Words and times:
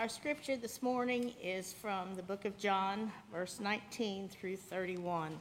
Our 0.00 0.08
scripture 0.08 0.56
this 0.56 0.80
morning 0.80 1.34
is 1.42 1.74
from 1.74 2.14
the 2.14 2.22
book 2.22 2.46
of 2.46 2.56
John, 2.56 3.12
verse 3.30 3.60
19 3.60 4.30
through 4.30 4.56
31. 4.56 5.38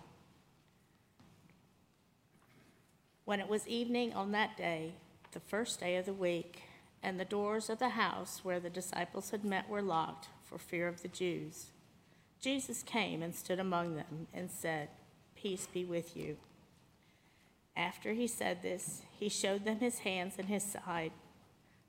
When 3.24 3.40
it 3.40 3.48
was 3.48 3.66
evening 3.70 4.12
on 4.12 4.34
that 4.34 4.58
day, 4.58 4.96
the 5.32 5.40
first 5.40 5.80
day 5.80 5.96
of 5.96 6.06
the 6.06 6.12
week, 6.12 6.64
and 7.02 7.18
the 7.18 7.24
doors 7.24 7.70
of 7.70 7.80
the 7.80 7.88
house 7.88 8.42
where 8.44 8.60
the 8.60 8.70
disciples 8.70 9.30
had 9.30 9.46
met 9.46 9.70
were 9.70 9.82
locked 9.82 10.28
for 10.44 10.58
fear 10.58 10.90
of 10.90 11.04
the 11.04 11.08
Jews, 11.08 11.68
Jesus 12.42 12.84
came 12.84 13.24
and 13.24 13.34
stood 13.34 13.62
among 13.62 13.96
them 13.96 14.28
and 14.34 14.52
said, 14.52 14.90
Peace 15.38 15.68
be 15.68 15.86
with 15.86 16.18
you. 16.18 16.36
After 17.78 18.12
he 18.12 18.28
said 18.28 18.62
this, 18.62 19.04
he 19.18 19.30
showed 19.30 19.64
them 19.64 19.80
his 19.80 20.00
hands 20.00 20.34
and 20.38 20.50
his 20.50 20.64
side. 20.64 21.14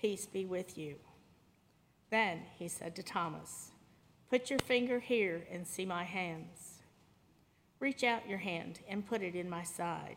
Peace 0.00 0.26
be 0.26 0.46
with 0.46 0.78
you. 0.78 0.96
Then 2.10 2.42
he 2.58 2.68
said 2.68 2.96
to 2.96 3.02
Thomas, 3.02 3.70
Put 4.30 4.48
your 4.48 4.58
finger 4.60 5.00
here 5.00 5.46
and 5.52 5.66
see 5.66 5.84
my 5.84 6.04
hands. 6.04 6.78
Reach 7.80 8.02
out 8.02 8.28
your 8.28 8.38
hand 8.38 8.80
and 8.88 9.06
put 9.06 9.22
it 9.22 9.34
in 9.34 9.50
my 9.50 9.62
side. 9.62 10.16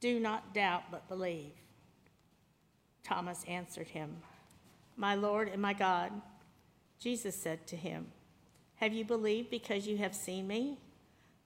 Do 0.00 0.18
not 0.18 0.54
doubt, 0.54 0.84
but 0.90 1.08
believe. 1.08 1.52
Thomas 3.04 3.44
answered 3.46 3.88
him, 3.88 4.16
My 4.96 5.14
Lord 5.14 5.48
and 5.48 5.60
my 5.60 5.72
God. 5.72 6.12
Jesus 6.98 7.36
said 7.36 7.66
to 7.66 7.76
him, 7.76 8.06
Have 8.76 8.92
you 8.92 9.04
believed 9.04 9.50
because 9.50 9.86
you 9.86 9.98
have 9.98 10.14
seen 10.14 10.46
me? 10.46 10.78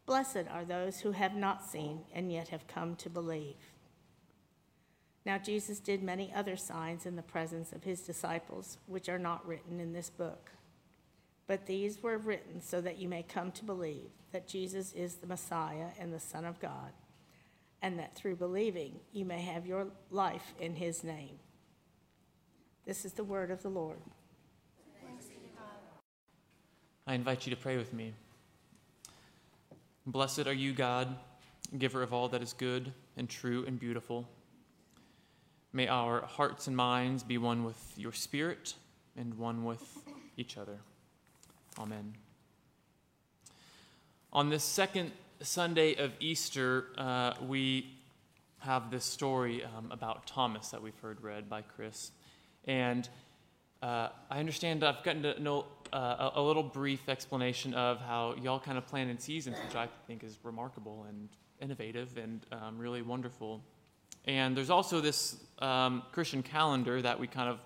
Blessed 0.05 0.45
are 0.51 0.65
those 0.65 1.01
who 1.01 1.13
have 1.13 1.35
not 1.35 1.65
seen 1.65 2.01
and 2.15 2.31
yet 2.31 2.49
have 2.49 2.69
come 2.69 2.95
to 2.97 3.11
believe. 3.11 3.57
Now, 5.27 5.39
Jesus 5.39 5.81
did 5.81 6.05
many 6.05 6.33
other 6.33 6.57
signs 6.57 7.05
in 7.05 7.17
the 7.17 7.23
presence 7.23 7.73
of 7.73 7.83
his 7.83 8.03
disciples, 8.03 8.79
which 8.87 9.09
are 9.09 9.19
not 9.19 9.45
written 9.45 9.81
in 9.81 9.93
this 9.93 10.09
book. 10.09 10.53
But 11.49 11.67
these 11.67 12.01
were 12.01 12.17
written 12.17 12.61
so 12.63 12.81
that 12.81 12.99
you 12.99 13.09
may 13.09 13.25
come 13.25 13.51
to 13.53 13.65
believe 13.65 14.11
that 14.31 14.47
Jesus 14.47 14.93
is 14.93 15.17
the 15.17 15.27
Messiah 15.27 15.89
and 15.99 16.15
the 16.15 16.21
Son 16.21 16.45
of 16.45 16.61
God, 16.61 16.93
and 17.83 17.99
that 17.99 18.15
through 18.15 18.37
believing 18.37 19.01
you 19.13 19.25
may 19.25 19.41
have 19.43 19.67
your 19.67 19.89
life 20.13 20.55
in 20.61 20.77
his 20.77 21.03
name. 21.03 21.41
This 22.85 23.05
is 23.05 23.13
the 23.13 23.25
word 23.25 23.51
of 23.51 23.65
the 23.65 23.69
Lord. 23.69 23.99
I 27.09 27.15
invite 27.15 27.47
you 27.47 27.51
to 27.51 27.61
pray 27.61 27.77
with 27.77 27.93
me. 27.93 28.13
Blessed 30.07 30.47
are 30.47 30.55
you, 30.55 30.73
God, 30.73 31.17
giver 31.77 32.05
of 32.05 32.13
all 32.13 32.29
that 32.29 32.43
is 32.43 32.53
good 32.53 32.93
and 33.17 33.29
true 33.29 33.65
and 33.67 33.81
beautiful. 33.81 34.29
May 35.77 35.89
our 35.89 36.23
hearts 36.23 36.69
and 36.69 36.75
minds 36.75 37.23
be 37.23 37.37
one 37.37 37.63
with 37.63 37.77
your 37.99 38.13
Spirit 38.13 38.73
and 39.15 39.35
one 39.35 39.63
with 39.63 39.83
each 40.39 40.57
other. 40.57 40.79
Amen. 41.79 42.15
On 44.33 44.49
this 44.49 44.65
second 44.65 45.13
Sunday 45.43 45.95
of 45.97 46.13
Easter, 46.19 46.87
uh, 46.97 47.35
we 47.47 47.95
have 48.61 48.91
this 48.91 49.05
story 49.05 49.65
um, 49.65 49.93
about 49.93 50.27
Thomas 50.27 50.71
that 50.71 50.81
we've 50.81 50.99
heard 51.01 51.21
read 51.21 51.51
by 51.51 51.61
Chris. 51.61 52.11
And 52.65 53.07
uh, 53.83 54.09
I 54.31 54.39
understand 54.41 54.83
I've 54.83 55.03
gotten 55.03 55.25
to 55.25 55.39
know 55.43 55.67
uh, 55.93 56.31
a, 56.37 56.41
little 56.41 56.63
brief 56.63 57.07
explanation 57.07 57.75
of 57.75 58.01
how 58.01 58.35
y'all 58.43 58.61
kind 58.61 58.79
of 58.79 58.87
plan 58.87 59.11
in 59.11 59.19
seasons, 59.19 59.59
which 59.63 59.77
I 59.77 59.89
think 60.07 60.25
is 60.25 60.39
remarkable 60.43 61.05
and 61.07 61.29
innovative 61.61 62.17
and 62.17 62.47
um, 62.51 62.79
really 62.79 63.03
wonderful. 63.03 63.61
And 64.27 64.57
there's 64.57 64.71
also 64.71 65.01
this 65.01 65.37
um, 65.61 66.03
Christian 66.13 66.43
calendar 66.43 67.01
that 67.01 67.19
we 67.19 67.27
kind 67.27 67.49
of 67.49 67.59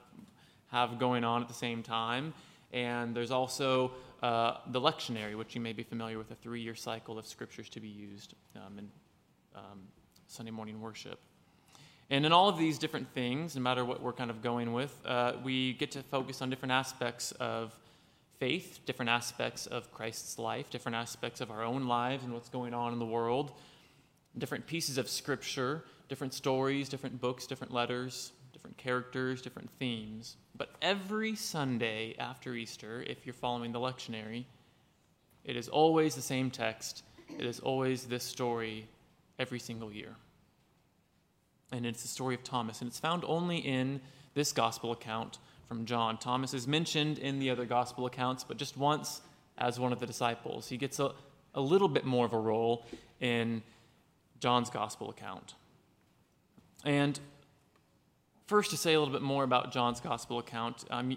have 0.69 0.99
going 0.99 1.25
on 1.25 1.43
at 1.43 1.49
the 1.49 1.55
same 1.55 1.83
time. 1.83 2.33
And 2.73 3.15
there's 3.15 3.31
also 3.31 3.93
uh, 4.23 4.59
the 4.71 4.81
lectionary, 4.81 5.37
which 5.37 5.55
you 5.55 5.61
may 5.61 5.73
be 5.73 5.83
familiar 5.83 6.19
with, 6.19 6.31
a 6.31 6.35
three 6.35 6.61
year 6.61 6.75
cycle 6.75 7.19
of 7.19 7.27
scriptures 7.27 7.69
to 7.71 7.81
be 7.81 7.89
used 7.89 8.35
um, 8.57 8.79
in 8.79 8.89
um, 9.55 9.81
Sunday 10.27 10.53
morning 10.53 10.81
worship. 10.81 11.19
And 12.11 12.27
in 12.27 12.33
all 12.33 12.49
of 12.49 12.59
these 12.59 12.79
different 12.79 13.13
things, 13.15 13.55
no 13.55 13.63
matter 13.63 13.85
what 13.85 14.03
we're 14.03 14.13
kind 14.13 14.31
of 14.31 14.43
going 14.43 14.73
with, 14.73 14.95
uh, 15.07 15.35
we 15.45 15.75
get 15.75 15.93
to 15.93 16.03
focus 16.03 16.43
on 16.43 16.51
different 16.51 16.73
aspects 16.73 17.33
of 17.33 17.73
faith, 18.39 18.81
different 18.85 19.11
aspects 19.11 19.67
of 19.67 19.93
Christ's 19.93 20.39
life, 20.39 20.71
different 20.71 20.97
aspects 20.97 21.41
of 21.41 21.51
our 21.51 21.63
own 21.63 21.87
lives 21.87 22.25
and 22.25 22.33
what's 22.33 22.49
going 22.49 22.75
on 22.75 22.93
in 22.93 22.99
the 22.99 23.07
world, 23.07 23.53
different 24.37 24.67
pieces 24.67 24.99
of 24.99 25.09
scripture 25.09 25.85
different 26.11 26.35
stories, 26.35 26.89
different 26.89 27.21
books, 27.21 27.47
different 27.47 27.73
letters, 27.73 28.33
different 28.53 28.77
characters, 28.77 29.41
different 29.41 29.71
themes. 29.79 30.37
But 30.57 30.71
every 30.83 31.37
Sunday 31.37 32.17
after 32.19 32.53
Easter, 32.55 33.03
if 33.07 33.25
you're 33.25 33.33
following 33.33 33.71
the 33.71 33.79
lectionary, 33.79 34.45
it 35.45 35.57
is 35.57 35.69
always 35.69 36.17
the 36.17 36.21
same 36.21 36.51
text. 36.51 37.05
It 37.39 37.47
is 37.47 37.61
always 37.61 38.07
this 38.07 38.25
story 38.25 38.89
every 39.39 39.61
single 39.61 39.93
year. 39.93 40.17
And 41.73 41.87
it's 41.87 42.03
the 42.03 42.09
story 42.09 42.35
of 42.35 42.43
Thomas. 42.43 42.81
And 42.81 42.89
it's 42.89 42.99
found 42.99 43.25
only 43.25 43.59
in 43.59 44.01
this 44.35 44.51
gospel 44.51 44.91
account 44.91 45.39
from 45.69 45.85
John. 45.85 46.19
Thomas 46.19 46.53
is 46.53 46.67
mentioned 46.67 47.19
in 47.19 47.39
the 47.39 47.51
other 47.51 47.65
gospel 47.65 48.07
accounts, 48.07 48.43
but 48.43 48.57
just 48.57 48.77
once 48.77 49.21
as 49.57 49.79
one 49.79 49.93
of 49.93 50.01
the 50.01 50.07
disciples. 50.07 50.69
He 50.69 50.77
gets 50.77 50.99
a, 50.99 51.13
a 51.55 51.61
little 51.61 51.89
bit 51.89 52.05
more 52.05 52.27
of 52.27 52.33
a 52.33 52.39
role 52.39 52.85
in 53.21 53.63
John's 54.41 54.71
gospel 54.71 55.09
account. 55.11 55.55
And 56.85 57.19
first, 58.47 58.71
to 58.71 58.77
say 58.77 58.95
a 58.95 58.99
little 58.99 59.13
bit 59.13 59.23
more 59.23 59.45
about 59.45 59.73
John's 59.73 60.01
gospel 60.01 60.39
account, 60.39 60.85
um, 60.91 61.17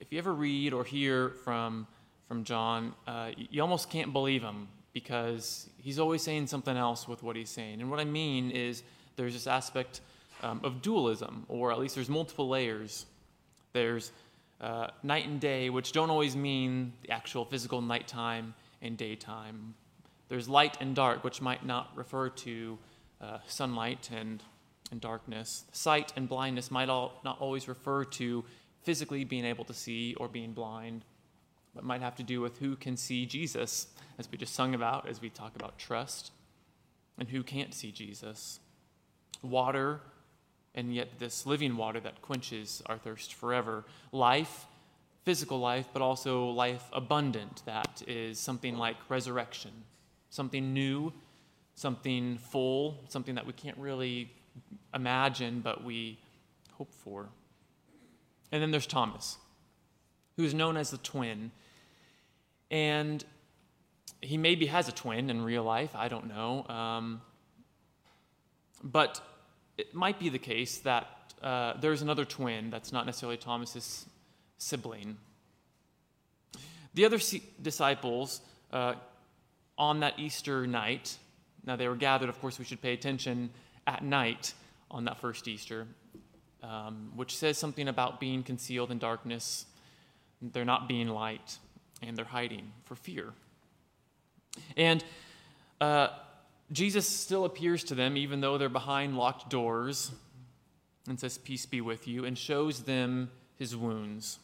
if 0.00 0.12
you 0.12 0.18
ever 0.18 0.34
read 0.34 0.72
or 0.72 0.84
hear 0.84 1.30
from, 1.44 1.86
from 2.28 2.44
John, 2.44 2.94
uh, 3.06 3.30
you 3.36 3.62
almost 3.62 3.90
can't 3.90 4.12
believe 4.12 4.42
him 4.42 4.68
because 4.92 5.68
he's 5.78 5.98
always 5.98 6.22
saying 6.22 6.46
something 6.46 6.76
else 6.76 7.08
with 7.08 7.22
what 7.22 7.36
he's 7.36 7.50
saying. 7.50 7.80
And 7.80 7.90
what 7.90 8.00
I 8.00 8.04
mean 8.04 8.50
is 8.50 8.82
there's 9.16 9.32
this 9.32 9.46
aspect 9.46 10.00
um, 10.42 10.60
of 10.62 10.82
dualism, 10.82 11.46
or 11.48 11.72
at 11.72 11.78
least 11.78 11.94
there's 11.94 12.08
multiple 12.08 12.48
layers. 12.48 13.06
There's 13.72 14.12
uh, 14.60 14.88
night 15.02 15.26
and 15.26 15.40
day, 15.40 15.70
which 15.70 15.92
don't 15.92 16.10
always 16.10 16.36
mean 16.36 16.92
the 17.02 17.10
actual 17.10 17.44
physical 17.44 17.80
nighttime 17.80 18.54
and 18.82 18.96
daytime. 18.96 19.74
There's 20.28 20.48
light 20.48 20.76
and 20.80 20.94
dark, 20.94 21.24
which 21.24 21.40
might 21.40 21.64
not 21.66 21.90
refer 21.96 22.28
to 22.28 22.78
uh, 23.20 23.38
sunlight 23.46 24.10
and, 24.14 24.42
and 24.90 25.00
darkness. 25.00 25.64
Sight 25.72 26.12
and 26.16 26.28
blindness 26.28 26.70
might 26.70 26.88
all, 26.88 27.20
not 27.24 27.40
always 27.40 27.68
refer 27.68 28.04
to 28.04 28.44
physically 28.82 29.24
being 29.24 29.44
able 29.44 29.64
to 29.64 29.74
see 29.74 30.14
or 30.14 30.28
being 30.28 30.52
blind, 30.52 31.04
but 31.74 31.84
might 31.84 32.02
have 32.02 32.14
to 32.16 32.22
do 32.22 32.40
with 32.40 32.58
who 32.58 32.76
can 32.76 32.96
see 32.96 33.26
Jesus, 33.26 33.88
as 34.18 34.30
we 34.30 34.38
just 34.38 34.54
sung 34.54 34.74
about, 34.74 35.08
as 35.08 35.20
we 35.20 35.30
talk 35.30 35.56
about 35.56 35.78
trust, 35.78 36.32
and 37.18 37.28
who 37.28 37.42
can't 37.42 37.74
see 37.74 37.90
Jesus. 37.90 38.60
Water, 39.42 40.00
and 40.74 40.94
yet 40.94 41.18
this 41.18 41.46
living 41.46 41.76
water 41.76 42.00
that 42.00 42.22
quenches 42.22 42.82
our 42.86 42.98
thirst 42.98 43.34
forever. 43.34 43.84
Life, 44.12 44.66
physical 45.24 45.58
life, 45.58 45.88
but 45.92 46.02
also 46.02 46.46
life 46.50 46.84
abundant, 46.92 47.62
that 47.64 48.02
is 48.06 48.38
something 48.38 48.76
like 48.76 48.96
resurrection, 49.08 49.72
something 50.30 50.72
new 50.74 51.12
something 51.74 52.38
full, 52.38 52.98
something 53.08 53.34
that 53.34 53.46
we 53.46 53.52
can't 53.52 53.76
really 53.78 54.30
imagine, 54.94 55.60
but 55.60 55.82
we 55.84 56.18
hope 56.72 56.92
for. 56.92 57.28
And 58.52 58.62
then 58.62 58.70
there's 58.70 58.86
Thomas. 58.86 59.38
who 60.36 60.44
is 60.44 60.54
known 60.54 60.76
as 60.76 60.90
the 60.90 60.98
twin. 60.98 61.50
And 62.70 63.24
he 64.20 64.36
maybe 64.36 64.66
has 64.66 64.88
a 64.88 64.92
twin 64.92 65.30
in 65.30 65.42
real 65.42 65.62
life, 65.62 65.90
I 65.94 66.08
don't 66.08 66.28
know. 66.28 66.66
Um, 66.68 67.20
but 68.82 69.20
it 69.76 69.94
might 69.94 70.18
be 70.18 70.28
the 70.28 70.38
case 70.38 70.78
that 70.78 71.06
uh, 71.42 71.74
there's 71.80 72.02
another 72.02 72.24
twin 72.24 72.70
that's 72.70 72.92
not 72.92 73.06
necessarily 73.06 73.36
Thomas's 73.36 74.06
sibling. 74.58 75.16
The 76.94 77.04
other 77.04 77.18
disciples 77.60 78.40
uh, 78.72 78.94
on 79.76 80.00
that 80.00 80.18
Easter 80.18 80.66
night, 80.66 81.16
now 81.66 81.76
they 81.76 81.88
were 81.88 81.96
gathered, 81.96 82.28
of 82.28 82.40
course, 82.40 82.58
we 82.58 82.64
should 82.64 82.82
pay 82.82 82.92
attention 82.92 83.50
at 83.86 84.02
night 84.04 84.54
on 84.90 85.04
that 85.06 85.18
first 85.18 85.48
Easter, 85.48 85.86
um, 86.62 87.12
which 87.16 87.36
says 87.36 87.58
something 87.58 87.88
about 87.88 88.20
being 88.20 88.42
concealed 88.42 88.90
in 88.90 88.98
darkness. 88.98 89.66
They're 90.40 90.64
not 90.64 90.88
being 90.88 91.08
light, 91.08 91.58
and 92.02 92.16
they're 92.16 92.24
hiding 92.24 92.72
for 92.84 92.94
fear. 92.94 93.32
And 94.76 95.02
uh, 95.80 96.08
Jesus 96.70 97.08
still 97.08 97.44
appears 97.44 97.84
to 97.84 97.94
them, 97.94 98.16
even 98.16 98.40
though 98.40 98.58
they're 98.58 98.68
behind 98.68 99.16
locked 99.16 99.50
doors, 99.50 100.12
and 101.08 101.18
says, 101.18 101.38
Peace 101.38 101.66
be 101.66 101.80
with 101.80 102.06
you, 102.06 102.24
and 102.24 102.36
shows 102.36 102.82
them 102.82 103.30
his 103.56 103.76
wounds. 103.76 104.38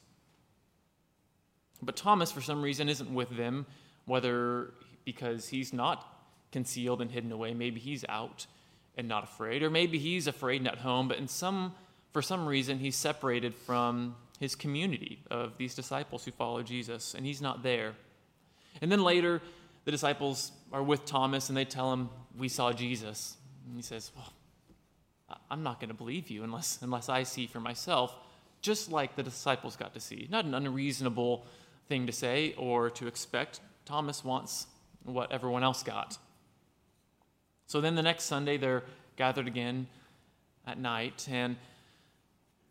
But 1.82 1.96
Thomas, 1.96 2.30
for 2.30 2.40
some 2.40 2.62
reason, 2.62 2.88
isn't 2.88 3.12
with 3.12 3.30
them, 3.36 3.66
whether 4.04 4.72
because 5.04 5.48
he's 5.48 5.72
not 5.72 6.19
concealed 6.52 7.00
and 7.00 7.10
hidden 7.10 7.32
away, 7.32 7.54
maybe 7.54 7.80
he's 7.80 8.04
out 8.08 8.46
and 8.96 9.08
not 9.08 9.24
afraid, 9.24 9.62
or 9.62 9.70
maybe 9.70 9.98
he's 9.98 10.26
afraid 10.26 10.60
and 10.60 10.68
at 10.68 10.78
home, 10.78 11.08
but 11.08 11.18
in 11.18 11.28
some, 11.28 11.74
for 12.12 12.22
some 12.22 12.46
reason, 12.46 12.78
he's 12.78 12.96
separated 12.96 13.54
from 13.54 14.16
his 14.38 14.54
community 14.54 15.22
of 15.30 15.56
these 15.58 15.74
disciples 15.74 16.24
who 16.24 16.30
follow 16.32 16.62
Jesus, 16.62 17.14
and 17.14 17.24
he's 17.24 17.40
not 17.40 17.62
there. 17.62 17.94
And 18.80 18.90
then 18.90 19.02
later, 19.02 19.40
the 19.84 19.90
disciples 19.90 20.52
are 20.72 20.82
with 20.82 21.04
Thomas 21.04 21.48
and 21.48 21.56
they 21.56 21.64
tell 21.64 21.92
him, 21.92 22.10
We 22.36 22.48
saw 22.48 22.72
Jesus. 22.72 23.36
And 23.66 23.76
he 23.76 23.82
says, 23.82 24.10
Well, 24.16 24.32
I'm 25.50 25.62
not 25.62 25.80
going 25.80 25.88
to 25.88 25.94
believe 25.94 26.30
you 26.30 26.44
unless, 26.44 26.78
unless 26.82 27.08
I 27.08 27.22
see 27.22 27.46
for 27.46 27.60
myself, 27.60 28.14
just 28.62 28.90
like 28.90 29.16
the 29.16 29.22
disciples 29.22 29.76
got 29.76 29.94
to 29.94 30.00
see. 30.00 30.28
Not 30.30 30.44
an 30.44 30.54
unreasonable 30.54 31.46
thing 31.88 32.06
to 32.06 32.12
say 32.12 32.54
or 32.56 32.90
to 32.90 33.06
expect. 33.06 33.60
Thomas 33.84 34.24
wants 34.24 34.66
what 35.04 35.32
everyone 35.32 35.64
else 35.64 35.82
got. 35.82 36.18
So 37.70 37.80
then 37.80 37.94
the 37.94 38.02
next 38.02 38.24
Sunday, 38.24 38.56
they're 38.56 38.82
gathered 39.14 39.46
again 39.46 39.86
at 40.66 40.76
night, 40.76 41.28
and 41.30 41.54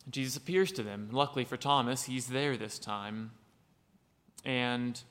Jesus 0.09 0.35
appears 0.35 0.73
to 0.73 0.83
them. 0.83 1.07
Luckily 1.13 1.45
for 1.45 1.55
Thomas, 1.55 2.03
he's 2.03 2.27
there 2.27 2.57
this 2.57 2.77
time. 2.77 3.31
And 4.43 5.01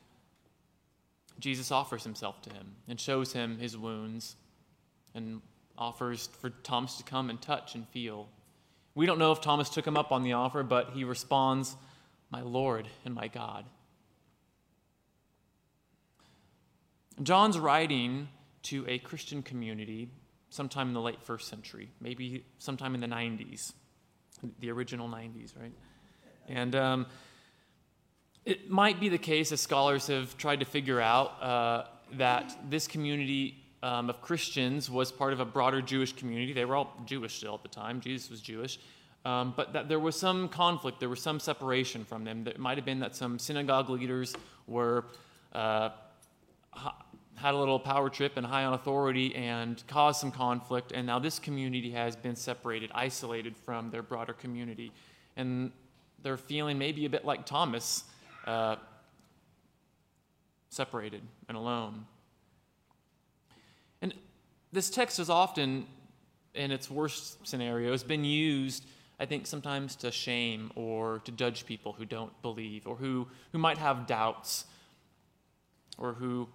Jesus 1.41 1.73
offers 1.73 2.05
himself 2.05 2.43
to 2.43 2.51
him 2.51 2.75
and 2.87 3.01
shows 3.01 3.33
him 3.33 3.57
his 3.57 3.79
wounds 3.79 4.37
and 5.15 5.41
offers 5.79 6.29
for 6.39 6.51
Thomas 6.51 6.99
to 6.99 7.03
come 7.03 7.31
and 7.31 7.41
touch 7.41 7.75
and 7.75 7.89
feel. 7.89 8.29
We 8.95 9.07
don't 9.07 9.19
know 9.19 9.33
if 9.33 9.41
Thomas 9.41 9.71
took 9.71 9.87
him 9.87 9.97
up 9.97 10.13
on 10.13 10.23
the 10.23 10.35
offer, 10.35 10.63
but 10.63 10.91
he 10.91 11.05
responds, 11.05 11.77
My 12.31 12.43
Lord 12.43 12.89
and 13.07 13.15
my 13.15 13.29
God. 13.29 13.65
John's 17.23 17.59
writing 17.59 18.29
to 18.65 18.85
a 18.89 18.99
Christian 18.99 19.43
community 19.43 20.09
sometime 20.51 20.89
in 20.89 20.95
the 20.95 21.01
late 21.01 21.23
first 21.23 21.49
century, 21.49 21.91
maybe 22.01 22.45
sometime 22.59 22.95
in 22.95 23.01
the 23.01 23.07
90s, 23.07 23.73
the 24.61 24.71
original 24.71 25.09
90s, 25.09 25.59
right? 25.59 25.73
And 26.49 26.75
um, 26.75 27.07
it 28.45 28.71
might 28.71 28.99
be 29.01 29.09
the 29.09 29.19
case, 29.19 29.53
as 29.53 29.61
scholars 29.61 30.07
have 30.07 30.37
tried 30.39 30.61
to 30.61 30.67
figure 30.67 31.01
out, 31.01 31.43
uh, 31.43 31.85
that 32.15 32.57
this 32.71 32.87
community 32.87 33.63
um, 33.83 34.09
of 34.09 34.23
Christians 34.23 34.91
was 34.91 35.13
part 35.13 35.33
of 35.33 35.41
a 35.41 35.45
broader 35.45 35.83
Jewish 35.83 36.13
community. 36.13 36.53
They 36.53 36.65
were 36.65 36.77
all 36.77 36.97
Jewish 37.05 37.37
still 37.37 37.55
at 37.55 37.63
the 37.63 37.69
time, 37.69 38.01
Jesus 38.01 38.31
was 38.31 38.41
Jewish. 38.41 38.79
Um, 39.25 39.53
but 39.57 39.75
that 39.75 39.89
there 39.89 39.99
was 39.99 40.17
some 40.17 40.49
conflict, 40.49 41.01
there 41.01 41.09
was 41.09 41.21
some 41.21 41.41
separation 41.41 42.05
from 42.05 42.25
them. 42.25 42.47
It 42.47 42.59
might 42.59 42.79
have 42.79 42.85
been 42.85 43.01
that 43.01 43.15
some 43.15 43.39
synagogue 43.39 43.91
leaders 43.91 44.35
were. 44.67 45.05
Uh, 45.53 45.91
had 47.39 47.55
a 47.55 47.57
little 47.57 47.79
power 47.79 48.11
trip 48.11 48.37
and 48.37 48.45
high 48.45 48.65
on 48.65 48.75
authority 48.75 49.35
and 49.35 49.83
caused 49.87 50.21
some 50.21 50.33
conflict. 50.33 50.93
And 50.93 51.07
now 51.07 51.19
this 51.19 51.39
community 51.39 51.91
has 51.93 52.17
been 52.17 52.37
separated, 52.37 52.91
isolated 52.95 53.57
from 53.57 53.91
their 53.91 54.03
broader 54.03 54.33
community. 54.33 54.93
And 55.37 55.71
they're 56.23 56.37
feeling 56.37 56.79
maybe 56.79 57.07
a 57.07 57.11
bit 57.11 57.25
like 57.25 57.47
Thomas, 57.47 58.05
uh, 58.47 58.77
separated 60.69 61.23
and 61.49 61.57
alone. 61.57 62.07
And 64.03 64.13
this 64.73 64.91
text 64.91 65.19
is 65.19 65.31
often, 65.31 65.87
in 66.55 66.71
its 66.73 66.91
worst 66.91 67.47
scenario, 67.47 67.93
has 67.93 68.03
been 68.03 68.25
used, 68.25 68.85
I 69.21 69.27
think, 69.27 69.47
sometimes 69.47 69.95
to 69.97 70.11
shame 70.11 70.73
or 70.75 71.21
to 71.21 71.33
judge 71.33 71.67
people 71.67 71.93
who 71.93 72.05
don't 72.05 72.33
believe 72.43 72.87
or 72.87 72.97
who, 72.97 73.29
who 73.53 73.59
might 73.59 73.79
have 73.79 74.07
doubts 74.07 74.65
or 75.99 76.15
who 76.15 76.49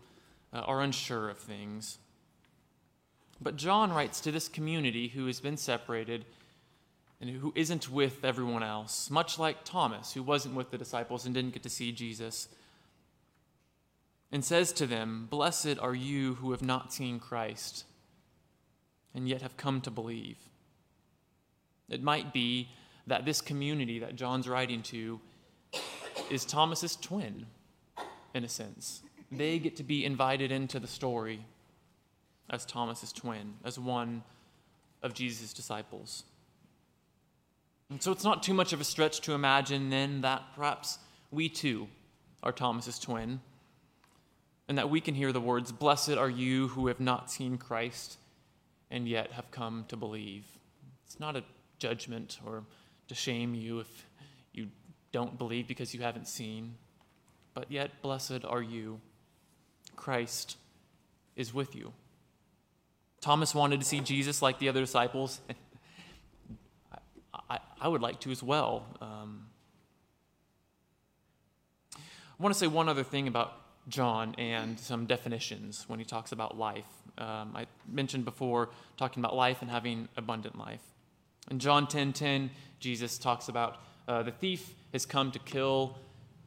uh, 0.54 0.60
are 0.60 0.82
unsure 0.82 1.30
of 1.30 1.38
things. 1.38 1.98
But 3.42 3.56
John 3.56 3.92
writes 3.92 4.22
to 4.22 4.32
this 4.32 4.48
community 4.48 5.10
who 5.10 5.26
has 5.28 5.40
been 5.40 5.58
separated 5.58 6.26
and 7.20 7.30
who 7.30 7.54
isn't 7.56 7.90
with 7.90 8.24
everyone 8.24 8.64
else, 8.64 9.10
much 9.10 9.40
like 9.40 9.64
Thomas, 9.64 10.14
who 10.14 10.24
wasn't 10.24 10.56
with 10.56 10.72
the 10.72 10.78
disciples 10.78 11.26
and 11.26 11.34
didn't 11.34 11.54
get 11.54 11.64
to 11.64 11.70
see 11.70 11.92
Jesus, 11.92 12.48
and 14.32 14.44
says 14.44 14.72
to 14.74 14.86
them, 14.86 15.28
Blessed 15.30 15.80
are 15.80 15.96
you 15.96 16.36
who 16.36 16.52
have 16.52 16.62
not 16.62 16.94
seen 16.94 17.20
Christ 17.20 17.86
and 19.14 19.30
yet 19.30 19.42
have 19.42 19.58
come 19.58 19.80
to 19.82 19.92
believe. 19.92 20.38
It 21.90 22.02
might 22.02 22.34
be 22.34 22.70
that 23.08 23.26
this 23.26 23.42
community 23.42 24.00
that 24.00 24.16
John's 24.16 24.48
writing 24.48 24.82
to 24.84 25.20
is 26.30 26.46
Thomas's 26.46 26.96
twin, 26.96 27.46
in 28.34 28.44
a 28.44 28.50
sense 28.50 29.04
they 29.38 29.60
get 29.60 29.76
to 29.78 29.84
be 29.84 30.06
invited 30.06 30.52
into 30.52 30.80
the 30.80 30.88
story 30.88 31.46
as 32.50 32.66
Thomas's 32.66 33.12
twin, 33.12 33.56
as 33.64 33.80
one 33.80 34.24
of 35.02 35.14
Jesus' 35.14 35.54
disciples. 35.54 36.24
And 37.90 38.02
so 38.02 38.12
it's 38.12 38.24
not 38.24 38.44
too 38.44 38.54
much 38.54 38.74
of 38.74 38.82
a 38.82 38.84
stretch 38.84 39.22
to 39.22 39.34
imagine 39.34 39.90
then 39.90 40.22
that 40.22 40.44
perhaps 40.56 40.98
we 41.32 41.50
too 41.50 41.88
are 42.42 42.52
Thomas's 42.52 43.00
twin, 43.00 43.40
and 44.68 44.78
that 44.78 44.90
we 44.90 45.02
can 45.02 45.16
hear 45.16 45.32
the 45.32 45.42
words, 45.42 45.72
Blessed 45.72 46.12
are 46.12 46.30
you 46.30 46.70
who 46.70 46.88
have 46.88 47.00
not 47.00 47.30
seen 47.30 47.58
Christ 47.58 48.18
and 48.90 49.08
yet 49.08 49.32
have 49.32 49.52
come 49.52 49.86
to 49.90 49.98
believe. 49.98 50.46
It's 51.06 51.20
not 51.20 51.36
a 51.36 51.44
judgment 51.80 52.40
or 52.46 52.64
to 53.08 53.16
shame 53.16 53.56
you 53.56 53.80
if 53.80 54.08
you 54.54 54.68
don't 55.12 55.38
believe 55.38 55.68
because 55.68 55.94
you 55.94 56.02
haven't 56.02 56.28
seen, 56.28 56.76
but 57.54 57.72
yet 57.72 58.02
blessed 58.02 58.46
are 58.46 58.62
you 58.62 59.00
Christ 59.96 60.58
is 61.36 61.54
with 61.54 61.76
you. 61.76 61.94
Thomas 63.22 63.56
wanted 63.56 63.80
to 63.80 63.86
see 63.86 64.02
Jesus 64.02 64.42
like 64.42 64.60
the 64.60 64.70
other 64.70 64.82
disciples. 64.82 65.40
I, 67.50 67.60
I, 67.80 67.88
would 67.88 68.02
like 68.02 68.20
to 68.22 68.32
as 68.32 68.44
well. 68.44 68.86
Um, 69.00 69.46
I 71.96 72.44
want 72.44 72.54
to 72.54 72.60
say 72.60 72.68
one 72.68 72.90
other 72.90 73.04
thing 73.04 73.28
about 73.28 73.54
John 73.88 74.36
and 74.38 74.80
some 74.80 75.06
definitions 75.06 75.86
when 75.88 76.00
he 76.00 76.06
talks 76.06 76.32
about 76.32 76.58
life. 76.58 76.86
Um, 77.18 77.54
I 77.56 77.68
mentioned 77.88 78.26
before 78.26 78.70
talking 78.98 79.24
about 79.24 79.36
life 79.36 79.62
and 79.62 79.70
having 79.70 80.10
abundant 80.18 80.58
life. 80.58 80.82
In 81.52 81.60
John 81.60 81.86
10:10, 81.86 81.90
10, 81.90 82.14
10, 82.14 82.52
Jesus 82.80 83.18
talks 83.18 83.48
about 83.48 83.78
uh, 84.08 84.24
the 84.24 84.32
thief 84.32 84.74
has 84.92 85.06
come 85.06 85.32
to 85.32 85.40
kill, 85.40 85.98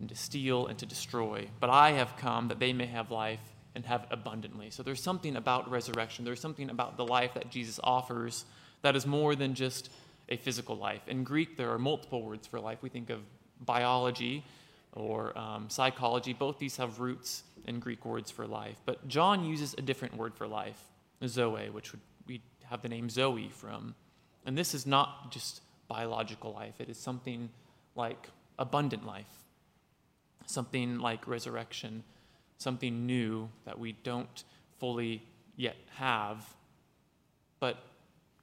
and 0.01 0.09
to 0.09 0.15
steal 0.15 0.67
and 0.67 0.79
to 0.79 0.87
destroy. 0.87 1.49
But 1.61 1.71
I 1.71 1.93
have 1.93 2.17
come 2.17 2.49
that 2.49 2.59
they 2.59 2.73
may 2.73 2.87
have 2.87 3.11
life 3.11 3.41
and 3.75 3.85
have 3.87 4.07
abundantly. 4.11 4.71
So 4.71 4.83
there's 4.83 5.03
something 5.03 5.37
about 5.37 5.71
resurrection. 5.71 6.25
There's 6.25 6.41
something 6.41 6.71
about 6.71 6.97
the 6.97 7.07
life 7.07 7.35
that 7.35 7.51
Jesus 7.51 7.81
offers 7.83 8.45
that 8.83 8.97
is 8.97 9.07
more 9.07 9.35
than 9.35 9.55
just 9.55 9.91
a 10.29 10.37
physical 10.37 10.77
life. 10.77 11.03
In 11.07 11.25
Greek, 11.25 11.57
there 11.57 11.71
are 11.71 11.79
multiple 11.79 12.23
words 12.23 12.47
for 12.47 12.61
life. 12.61 12.79
We 12.83 12.89
think 12.89 13.11
of 13.11 13.21
biology 13.61 14.45
or 14.93 15.37
um, 15.39 15.69
psychology. 15.69 16.33
Both 16.33 16.59
these 16.59 16.77
have 16.77 17.01
roots 17.01 17.43
in 17.67 17.81
Greek 17.81 18.05
words 18.05 18.31
for 18.31 18.47
life. 18.47 18.77
But 18.85 19.07
John 19.09 19.45
uses 19.45 19.75
a 19.77 19.83
different 19.83 20.17
word 20.17 20.35
for 20.35 20.47
life, 20.47 20.81
zoe, 21.27 21.69
which 21.71 21.93
would, 21.93 22.01
we 22.27 22.43
have 22.65 22.83
the 22.83 22.89
name 22.89 23.09
Zoe 23.09 23.51
from. 23.51 23.95
And 24.45 24.57
this 24.57 24.75
is 24.75 24.87
not 24.87 25.31
just 25.31 25.61
biological 25.89 26.53
life, 26.53 26.81
it 26.81 26.89
is 26.89 26.99
something 26.99 27.49
like 27.95 28.29
abundant 28.59 29.07
life 29.07 29.46
something 30.47 30.99
like 30.99 31.27
resurrection, 31.27 32.03
something 32.59 33.07
new 33.07 33.49
that 33.65 33.79
we 33.79 33.93
don't 33.93 34.45
fully 34.79 35.23
yet 35.57 35.77
have, 35.97 36.45
but 37.61 37.79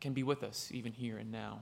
can 0.01 0.13
be 0.13 0.23
with 0.23 0.43
us 0.43 0.69
even 0.71 0.91
here 0.91 1.17
and 1.17 1.31
now. 1.31 1.59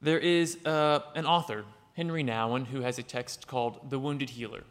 There 0.00 0.18
is 0.18 0.64
uh, 0.64 1.00
an 1.14 1.26
author, 1.26 1.64
Henry 1.94 2.22
Nouwen, 2.22 2.66
who 2.66 2.82
has 2.82 2.98
a 2.98 3.02
text 3.02 3.46
called 3.48 3.90
The 3.90 3.98
Wounded 3.98 4.30
Healer. 4.30 4.62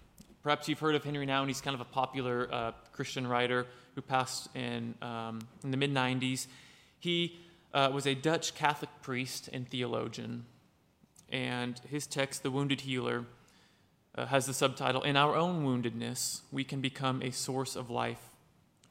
Perhaps 0.42 0.70
you've 0.70 0.80
heard 0.80 0.96
of 0.96 1.04
Henry 1.04 1.28
Nouwen. 1.28 1.48
He's 1.48 1.60
kind 1.60 1.76
of 1.76 1.82
a 1.82 1.86
popular 1.86 2.48
uh, 2.50 2.72
Christian 2.94 3.28
writer 3.28 3.68
who 3.96 4.02
passed 4.02 4.48
in, 4.56 4.96
um, 5.02 5.40
in 5.64 5.72
the 5.72 5.78
mid 5.78 5.94
90s. 5.94 6.48
He 7.00 7.38
uh, 7.74 7.92
was 7.94 8.08
a 8.08 8.16
Dutch 8.16 8.56
Catholic 8.56 8.90
priest 9.02 9.50
and 9.52 9.68
theologian. 9.70 10.46
And 11.30 11.80
his 11.90 12.08
text, 12.08 12.44
The 12.44 12.52
Wounded 12.52 12.82
Healer, 12.82 13.26
uh, 14.16 14.26
has 14.28 14.46
the 14.46 14.54
subtitle 14.54 15.04
In 15.04 15.16
Our 15.16 15.36
Own 15.36 15.66
Woundedness, 15.66 16.42
We 16.52 16.64
Can 16.64 16.82
Become 16.82 17.22
a 17.22 17.32
Source 17.32 17.76
of 17.76 17.90
Life 17.90 18.30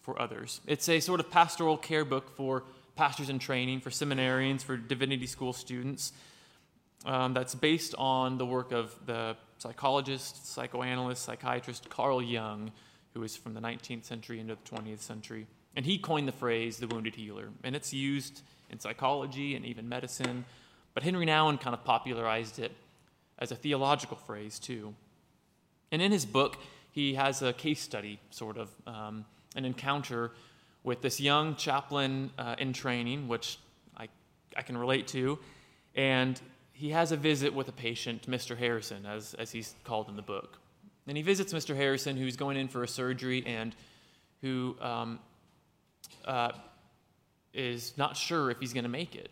for 0.03 0.21
Others. 0.21 0.61
It's 0.67 0.89
a 0.89 1.01
sort 1.01 1.21
of 1.21 1.31
pastoral 1.31 1.77
care 1.77 2.05
book 2.05 2.37
for 2.37 2.65
pastors 2.95 3.29
in 3.29 3.39
training, 3.39 3.81
for 3.81 3.91
seminarians, 3.91 4.63
for 4.63 4.77
divinity 4.77 5.27
school 5.27 5.53
students. 5.53 6.13
Um, 7.05 7.35
that's 7.35 7.55
based 7.55 7.95
on 7.99 8.39
the 8.39 8.47
work 8.47 8.73
of 8.73 8.95
the 9.07 9.37
psychologist, 9.59 10.53
psychoanalyst, 10.53 11.23
psychiatrist 11.23 11.89
Carl 11.89 12.23
Jung, 12.23 12.73
who 13.15 13.21
was 13.21 13.37
from 13.37 13.55
the 13.55 13.61
19th 13.61 14.05
century 14.05 14.41
into 14.41 14.57
the 14.57 14.77
20th 14.77 15.01
century. 15.01 15.47
And 15.75 15.85
he 15.85 15.99
coined 15.99 16.27
the 16.27 16.33
phrase 16.33 16.79
the 16.79 16.87
wounded 16.87 17.15
healer. 17.15 17.51
And 17.63 17.77
it's 17.77 17.93
used 17.93 18.43
in 18.71 18.81
psychology 18.81 19.55
and 19.55 19.65
even 19.65 19.89
medicine. 19.89 20.45
But 20.97 21.03
Henry 21.03 21.27
Nouwen 21.27 21.61
kind 21.61 21.75
of 21.75 21.85
popularized 21.85 22.59
it 22.59 22.73
as 23.39 23.53
a 23.53 23.55
theological 23.55 24.17
phrase, 24.17 24.59
too. 24.59 24.95
And 25.93 26.01
in 26.01 26.11
his 26.11 26.25
book, 26.25 26.57
he 26.91 27.13
has 27.17 27.43
a 27.43 27.53
case 27.53 27.83
study, 27.83 28.19
sort 28.31 28.57
of, 28.57 28.71
um, 28.87 29.27
an 29.55 29.67
encounter 29.67 30.31
with 30.85 31.03
this 31.03 31.21
young 31.21 31.55
chaplain 31.57 32.31
uh, 32.39 32.57
in 32.59 32.73
training, 32.73 33.29
which 33.29 33.59
I, 33.95 34.09
I 34.57 34.63
can 34.63 34.79
relate 34.79 35.07
to. 35.09 35.39
And 35.95 36.41
he 36.73 36.89
has 36.93 37.13
a 37.13 37.17
visit 37.19 37.53
with 37.53 37.69
a 37.69 37.73
patient, 37.73 38.27
Mr. 38.27 38.57
Harrison, 38.57 39.05
as, 39.05 39.35
as 39.35 39.53
he's 39.53 39.75
called 39.85 40.09
in 40.09 40.17
the 40.17 40.23
book. 40.23 40.59
And 41.07 41.15
he 41.15 41.23
visits 41.23 41.53
Mr. 41.53 41.77
Harrison, 41.77 42.17
who's 42.17 42.37
going 42.37 42.57
in 42.57 42.69
for 42.69 42.83
a 42.83 42.89
surgery 42.89 43.45
and 43.45 43.77
who 44.41 44.75
um, 44.81 45.19
uh, 46.25 46.53
is 47.53 47.93
not 47.99 48.17
sure 48.17 48.51
if 48.51 48.61
he's 48.61 48.73
going 48.73 48.85
to 48.85 48.89
make 48.89 49.15
it 49.15 49.29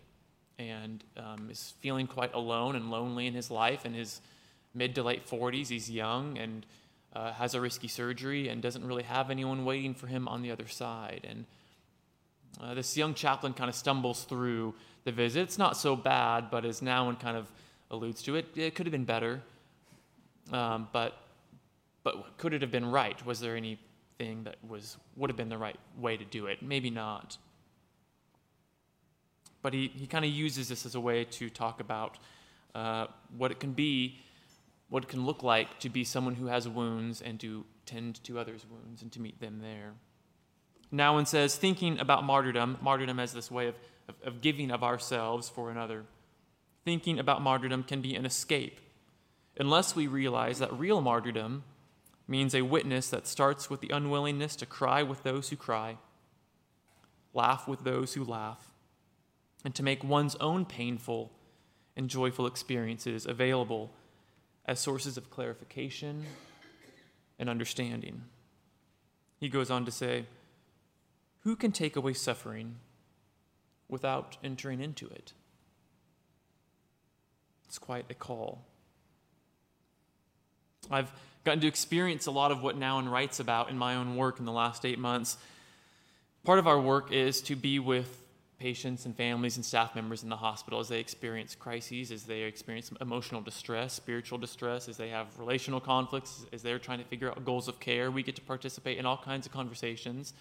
and 0.58 1.02
um, 1.16 1.49
is 1.50 1.75
feeling 1.80 2.06
quite 2.06 2.32
alone 2.34 2.76
and 2.76 2.90
lonely 2.90 3.26
in 3.26 3.34
his 3.34 3.50
life 3.50 3.84
in 3.84 3.94
his 3.94 4.20
mid 4.75 4.94
to 4.94 5.02
late 5.02 5.26
40s. 5.28 5.68
He's 5.68 5.90
young 5.90 6.38
and 6.38 6.66
uh, 7.14 7.32
has 7.32 7.54
a 7.54 7.61
risky 7.61 7.88
surgery 7.88 8.49
and 8.49 8.61
doesn't 8.61 8.84
really 8.84 9.02
have 9.04 9.30
anyone 9.30 9.64
waiting 9.64 9.94
for 9.94 10.06
him 10.06 10.26
on 10.28 10.42
the 10.42 10.50
other 10.50 10.68
side. 10.68 11.26
And 11.28 11.44
uh, 12.61 12.75
this 12.75 12.96
young 12.96 13.14
chaplain 13.14 13.52
kind 13.52 13.68
of 13.68 13.75
stumbles 13.75 14.25
through 14.25 14.75
the 15.04 15.12
visit. 15.12 15.42
It's 15.42 15.58
not 15.58 15.76
so 15.76 15.96
bad, 15.96 16.50
but 16.50 16.64
as 16.64 16.80
Nouwen 16.80 17.18
kind 17.18 17.37
of 17.37 17.50
alludes 17.90 18.23
to 18.25 18.37
it, 18.37 18.46
it 18.56 18.75
could 18.75 18.87
have 18.87 18.92
been 18.92 19.04
better. 19.04 19.42
Um, 20.52 20.88
but 20.92 21.18
but 22.02 22.37
could 22.37 22.52
it 22.52 22.61
have 22.61 22.70
been 22.70 22.90
right? 22.90 23.25
Was 23.25 23.40
there 23.40 23.56
anything 23.56 24.44
that 24.44 24.56
was 24.66 24.99
would 25.16 25.30
have 25.30 25.37
been 25.37 25.49
the 25.49 25.58
right 25.58 25.78
way 25.99 26.16
to 26.16 26.25
do 26.25 26.46
it? 26.46 26.62
Maybe 26.62 26.90
not. 26.90 27.38
But 29.64 29.73
he, 29.73 29.90
he 29.97 30.06
kind 30.06 30.26
of 30.26 30.30
uses 30.30 30.68
this 30.68 30.85
as 30.85 30.94
a 30.94 31.00
way 31.00 31.25
to 31.25 31.49
talk 31.49 31.80
about 31.80 32.18
uh, 32.75 33.06
what 33.35 33.50
it 33.50 33.61
can 33.61 33.73
be, 33.73 34.21
what 34.90 35.04
it 35.04 35.09
can 35.09 35.25
look 35.25 35.42
like 35.42 35.80
to 35.80 35.88
be 35.88 36.04
someone 36.04 36.35
who 36.35 36.49
has 36.49 36.68
wounds 36.68 37.23
and 37.23 37.40
to 37.40 37.64
tend 37.87 38.23
to 38.25 38.38
others' 38.38 38.66
wounds 38.71 39.00
and 39.00 39.11
to 39.12 39.23
meet 39.23 39.40
them 39.40 39.61
there. 39.62 39.94
Nouwen 40.92 41.26
says, 41.26 41.56
thinking 41.56 41.99
about 41.99 42.25
martyrdom, 42.25 42.76
martyrdom 42.83 43.18
as 43.18 43.33
this 43.33 43.50
way 43.50 43.68
of, 43.68 43.75
of, 44.06 44.14
of 44.23 44.40
giving 44.42 44.71
of 44.71 44.85
ourselves 44.85 45.49
for 45.49 45.71
another, 45.71 46.04
thinking 46.85 47.18
about 47.18 47.40
martyrdom 47.40 47.85
can 47.85 48.02
be 48.02 48.14
an 48.14 48.26
escape 48.26 48.80
unless 49.56 49.97
we 49.97 50.06
realize 50.06 50.59
that 50.59 50.78
real 50.78 51.00
martyrdom 51.00 51.64
means 52.28 52.54
a 52.54 52.61
witness 52.61 53.09
that 53.09 53.26
starts 53.26 53.71
with 53.71 53.80
the 53.80 53.88
unwillingness 53.88 54.56
to 54.56 54.66
cry 54.66 55.02
with 55.02 55.23
those 55.23 55.49
who 55.49 55.56
cry, 55.56 55.97
laugh 57.33 57.66
with 57.66 57.83
those 57.83 58.12
who 58.12 58.23
laugh, 58.23 58.74
and 59.64 59.75
to 59.75 59.83
make 59.83 60.04
one's 60.04 60.37
own 60.37 60.64
painful 60.64 61.33
and 61.97 62.11
joyful 62.11 62.47
experiences 62.47 63.25
available 63.26 63.90
as 64.66 64.78
sources 64.78 65.16
of 65.16 65.30
clarification 65.30 66.25
and 67.38 67.49
understanding. 67.49 68.23
He 69.38 69.49
goes 69.49 69.71
on 69.71 69.85
to 69.85 69.90
say, 69.90 70.26
Who 71.40 71.56
can 71.56 71.73
take 71.73 71.97
away 71.97 72.12
suffering 72.12 72.76
without 73.88 74.37
entering 74.44 74.80
into 74.80 75.06
it? 75.06 75.33
It's 77.66 77.78
quite 77.78 78.06
a 78.11 78.14
call. 78.14 78.64
I've 80.90 81.11
gotten 81.44 81.61
to 81.61 81.66
experience 81.66 82.26
a 82.26 82.30
lot 82.30 82.50
of 82.50 82.62
what 82.62 82.78
Nouwen 82.78 83.11
writes 83.11 83.40
about 83.40 83.71
in 83.71 83.78
my 83.78 83.97
own 83.97 84.16
work 84.16 84.38
in 84.38 84.44
the 84.44 84.52
last 84.52 84.85
eight 84.85 84.99
months. 84.99 85.37
Part 86.44 86.59
of 86.59 86.66
our 86.66 86.80
work 86.80 87.11
is 87.12 87.40
to 87.42 87.56
be 87.56 87.78
with 87.78 88.24
patients 88.64 89.04
and 89.04 89.14
families 89.14 89.56
and 89.56 89.64
staff 89.66 89.94
members 89.94 90.23
in 90.23 90.30
the 90.30 90.37
hospital 90.37 90.80
as 90.80 90.88
they 90.88 90.99
experience 90.99 91.54
crises, 91.54 92.11
as 92.11 92.23
they 92.23 92.44
experience 92.44 92.90
emotional 93.02 93.42
distress, 93.42 93.92
spiritual 93.92 94.38
distress, 94.38 94.88
as 94.88 94.97
they 94.97 95.11
have 95.11 95.26
relational 95.38 95.78
conflicts, 95.78 96.47
as 96.50 96.62
they're 96.62 96.78
trying 96.78 96.99
to 96.99 97.04
figure 97.04 97.28
out 97.28 97.44
goals 97.44 97.68
of 97.68 97.78
care. 97.78 98.11
We 98.11 98.23
get 98.23 98.37
to 98.37 98.40
participate 98.40 98.97
in 98.97 99.04
all 99.04 99.18
kinds 99.18 99.44
of 99.44 99.52
conversations. 99.52 100.33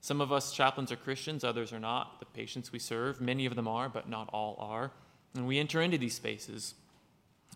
Some 0.00 0.20
of 0.20 0.32
us 0.32 0.52
chaplains 0.52 0.90
are 0.90 0.96
Christians, 0.96 1.44
others 1.44 1.72
are 1.72 1.78
not. 1.78 2.18
The 2.18 2.26
patients 2.26 2.72
we 2.72 2.80
serve, 2.80 3.20
many 3.20 3.46
of 3.46 3.54
them 3.54 3.68
are, 3.68 3.88
but 3.88 4.08
not 4.08 4.28
all 4.32 4.56
are. 4.58 4.90
And 5.36 5.46
we 5.46 5.60
enter 5.60 5.80
into 5.80 5.98
these 5.98 6.14
spaces. 6.16 6.74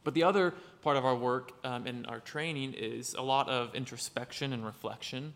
But 0.04 0.14
the 0.14 0.22
other 0.22 0.54
part 0.82 0.96
of 0.96 1.04
our 1.04 1.16
work 1.16 1.50
um, 1.64 1.84
and 1.88 2.06
our 2.06 2.20
training 2.20 2.74
is 2.74 3.14
a 3.14 3.22
lot 3.22 3.48
of 3.48 3.74
introspection 3.74 4.52
and 4.52 4.64
reflection 4.64 5.34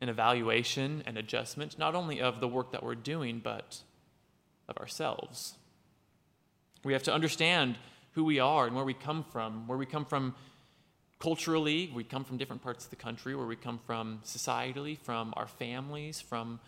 and 0.00 0.10
evaluation 0.10 1.02
and 1.06 1.16
adjustment, 1.16 1.78
not 1.78 1.94
only 1.94 2.20
of 2.20 2.40
the 2.40 2.48
work 2.48 2.72
that 2.72 2.82
we're 2.82 2.94
doing, 2.94 3.40
but 3.42 3.80
of 4.68 4.76
ourselves. 4.78 5.54
We 6.82 6.92
have 6.92 7.02
to 7.04 7.14
understand 7.14 7.76
who 8.12 8.24
we 8.24 8.38
are 8.38 8.66
and 8.66 8.76
where 8.76 8.84
we 8.84 8.94
come 8.94 9.24
from, 9.24 9.66
where 9.66 9.78
we 9.78 9.86
come 9.86 10.04
from 10.04 10.34
culturally, 11.18 11.90
we 11.94 12.04
come 12.04 12.24
from 12.24 12.36
different 12.36 12.62
parts 12.62 12.84
of 12.84 12.90
the 12.90 12.96
country, 12.96 13.34
where 13.34 13.46
we 13.46 13.56
come 13.56 13.80
from 13.86 14.20
societally, 14.24 14.98
from 14.98 15.32
our 15.36 15.46
families, 15.46 16.20
from 16.20 16.60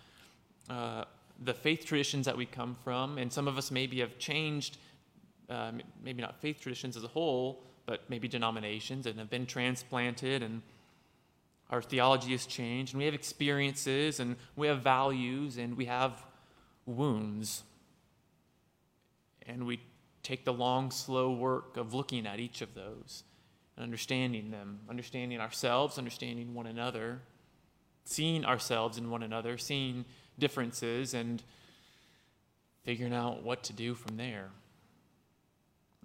uh, 0.71 1.05
the 1.45 1.53
faith 1.53 1.85
traditions 1.85 2.25
that 2.27 2.37
we 2.37 2.47
come 2.47 2.77
from. 2.83 3.19
And 3.19 3.33
some 3.33 3.49
of 3.49 3.59
us 3.59 3.71
maybe 3.71 4.01
have 4.01 4.19
changed 4.19 4.79
uh, 5.49 5.73
maybe 6.03 6.23
not 6.23 6.41
faith 6.41 6.61
traditions 6.61 6.97
as 6.97 7.05
a 7.05 7.09
whole, 7.09 7.63
but 7.87 8.09
maybe 8.09 8.27
denominations, 8.29 9.07
and 9.07 9.19
have 9.19 9.31
been 9.31 9.47
transplanted, 9.47 10.43
and 10.43 10.63
our 11.71 11.83
theology 11.83 12.33
has 12.33 12.47
changed, 12.47 12.93
and 12.93 12.99
we 12.99 13.05
have 13.07 13.15
experiences, 13.15 14.21
and 14.21 14.37
we 14.55 14.69
have 14.69 14.83
values, 14.83 15.59
and 15.59 15.77
we 15.77 15.87
have 15.87 16.25
wounds. 16.85 17.65
And 19.47 19.67
we 19.67 19.81
take 20.23 20.45
the 20.45 20.53
long, 20.53 20.91
slow 20.91 21.33
work 21.33 21.77
of 21.77 21.95
looking 21.95 22.27
at 22.27 22.41
each 22.41 22.63
of 22.63 22.75
those 22.75 23.25
and 23.77 23.85
understanding 23.85 24.51
them, 24.51 24.81
understanding 24.89 25.41
ourselves, 25.41 25.99
understanding 25.99 26.55
one 26.55 26.67
another, 26.67 27.21
seeing 28.05 28.45
ourselves 28.45 28.99
in 28.99 29.11
one 29.11 29.23
another, 29.23 29.59
seeing 29.59 30.05
differences, 30.39 31.15
and 31.15 31.43
figuring 32.85 33.13
out 33.13 33.43
what 33.43 33.65
to 33.65 33.73
do 33.73 33.95
from 33.95 34.17
there. 34.17 34.51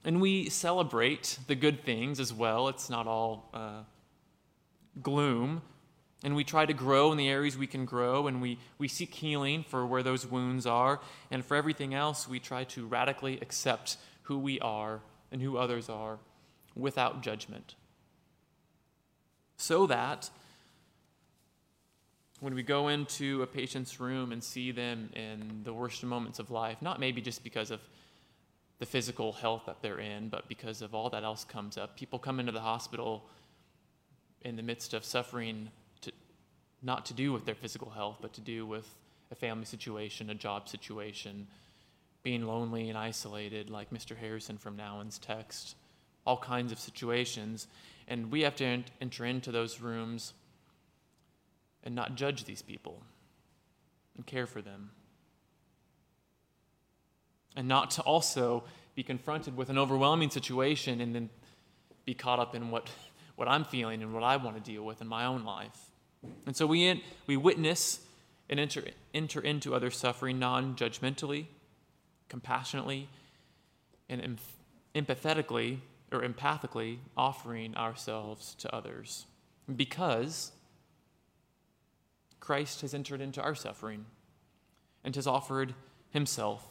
And 0.04 0.20
we 0.20 0.50
celebrate 0.50 1.38
the 1.46 1.56
good 1.56 1.86
things 1.86 2.20
as 2.20 2.34
well. 2.34 2.68
It's 2.70 2.90
not 2.90 3.06
all 3.06 3.50
uh, 3.54 3.84
gloom. 5.02 5.62
And 6.24 6.36
we 6.36 6.44
try 6.44 6.66
to 6.66 6.74
grow 6.74 7.12
in 7.12 7.18
the 7.18 7.30
areas 7.30 7.58
we 7.58 7.66
can 7.66 7.86
grow, 7.86 8.28
and 8.28 8.42
we, 8.42 8.60
we 8.78 8.88
seek 8.88 9.14
healing 9.16 9.66
for 9.68 9.88
where 9.88 10.04
those 10.04 10.26
wounds 10.26 10.68
are. 10.68 11.00
And 11.32 11.44
for 11.44 11.58
everything 11.58 11.96
else, 11.96 12.28
we 12.28 12.40
try 12.40 12.64
to 12.66 12.86
radically 12.86 13.40
accept 13.42 13.98
who 14.24 14.38
we 14.38 14.60
are 14.60 15.02
and 15.32 15.42
who 15.42 15.58
others 15.58 15.90
are 15.90 16.20
without 16.76 17.22
judgment. 17.22 17.76
So 19.58 19.88
that 19.88 20.30
when 22.40 22.56
we 22.56 22.64
go 22.64 22.88
into 22.88 23.44
a 23.44 23.48
patient's 23.48 24.00
room 24.00 24.32
and 24.32 24.44
see 24.44 24.72
them 24.72 25.12
in 25.16 25.62
the 25.64 25.74
worst 25.74 26.04
moments 26.04 26.40
of 26.40 26.50
life, 26.50 26.82
not 26.82 27.00
maybe 27.00 27.22
just 27.22 27.44
because 27.44 27.70
of 27.70 27.80
the 28.80 28.86
physical 28.86 29.32
health 29.32 29.64
that 29.68 29.82
they're 29.82 30.00
in, 30.00 30.30
but 30.30 30.48
because 30.48 30.82
of 30.82 30.96
all 30.96 31.10
that 31.12 31.24
else 31.24 31.44
comes 31.44 31.78
up. 31.78 31.96
People 31.96 32.18
come 32.18 32.40
into 32.40 32.52
the 32.52 32.62
hospital 32.62 33.30
in 34.44 34.56
the 34.56 34.64
midst 34.64 34.94
of 34.94 35.06
suffering 35.06 35.70
to, 36.02 36.12
not 36.82 37.06
to 37.08 37.14
do 37.14 37.32
with 37.32 37.46
their 37.46 37.56
physical 37.56 37.90
health, 37.90 38.18
but 38.22 38.34
to 38.34 38.42
do 38.42 38.66
with 38.66 38.88
a 39.32 39.36
family 39.36 39.66
situation, 39.66 40.30
a 40.30 40.36
job 40.36 40.68
situation, 40.68 41.48
being 42.24 42.46
lonely 42.46 42.90
and 42.90 42.98
isolated, 42.98 43.70
like 43.70 43.90
Mr. 43.92 44.16
Harrison 44.16 44.58
from 44.58 44.76
Nouwen's 44.76 45.18
text, 45.18 45.76
all 46.26 46.38
kinds 46.38 46.72
of 46.72 46.80
situations. 46.80 47.68
And 48.08 48.32
we 48.32 48.42
have 48.42 48.56
to 48.58 48.84
enter 49.00 49.26
into 49.26 49.52
those 49.52 49.80
rooms 49.80 50.34
and 51.84 51.96
not 51.96 52.16
judge 52.16 52.44
these 52.44 52.62
people 52.62 53.02
and 54.16 54.26
care 54.26 54.46
for 54.46 54.62
them 54.62 54.92
and 57.56 57.68
not 57.68 57.92
to 57.92 58.02
also 58.02 58.64
be 58.96 59.04
confronted 59.04 59.56
with 59.56 59.70
an 59.70 59.78
overwhelming 59.78 60.30
situation 60.30 61.02
and 61.02 61.16
then 61.16 61.30
be 62.06 62.14
caught 62.14 62.40
up 62.40 62.56
in 62.56 62.72
what, 62.72 62.90
what 63.42 63.48
I'm 63.48 63.64
feeling 63.64 64.04
and 64.04 64.14
what 64.14 64.22
I 64.22 64.38
want 64.38 64.56
to 64.56 64.62
deal 64.62 64.84
with 64.84 65.02
in 65.02 65.08
my 65.08 65.26
own 65.26 65.44
life. 65.44 65.90
And 66.46 66.56
so 66.56 66.68
we, 66.68 67.04
we 67.26 67.38
witness 67.38 68.02
and 68.48 68.60
enter, 68.60 68.84
enter 69.16 69.42
into 69.42 69.74
other 69.74 69.90
suffering 69.90 70.38
non 70.38 70.76
judgmentally, 70.76 71.48
compassionately, 72.30 73.10
and 74.08 74.38
empathetically 74.94 75.80
or 76.12 76.22
empathically 76.22 77.00
offering 77.18 77.76
ourselves 77.76 78.54
to 78.60 78.72
others 78.76 79.26
because 79.76 80.52
Christ 82.40 82.82
has 82.82 82.94
entered 82.94 83.22
into 83.22 83.42
our 83.42 83.56
suffering 83.56 84.06
and 85.04 85.16
has 85.16 85.26
offered 85.26 85.74
himself, 86.12 86.64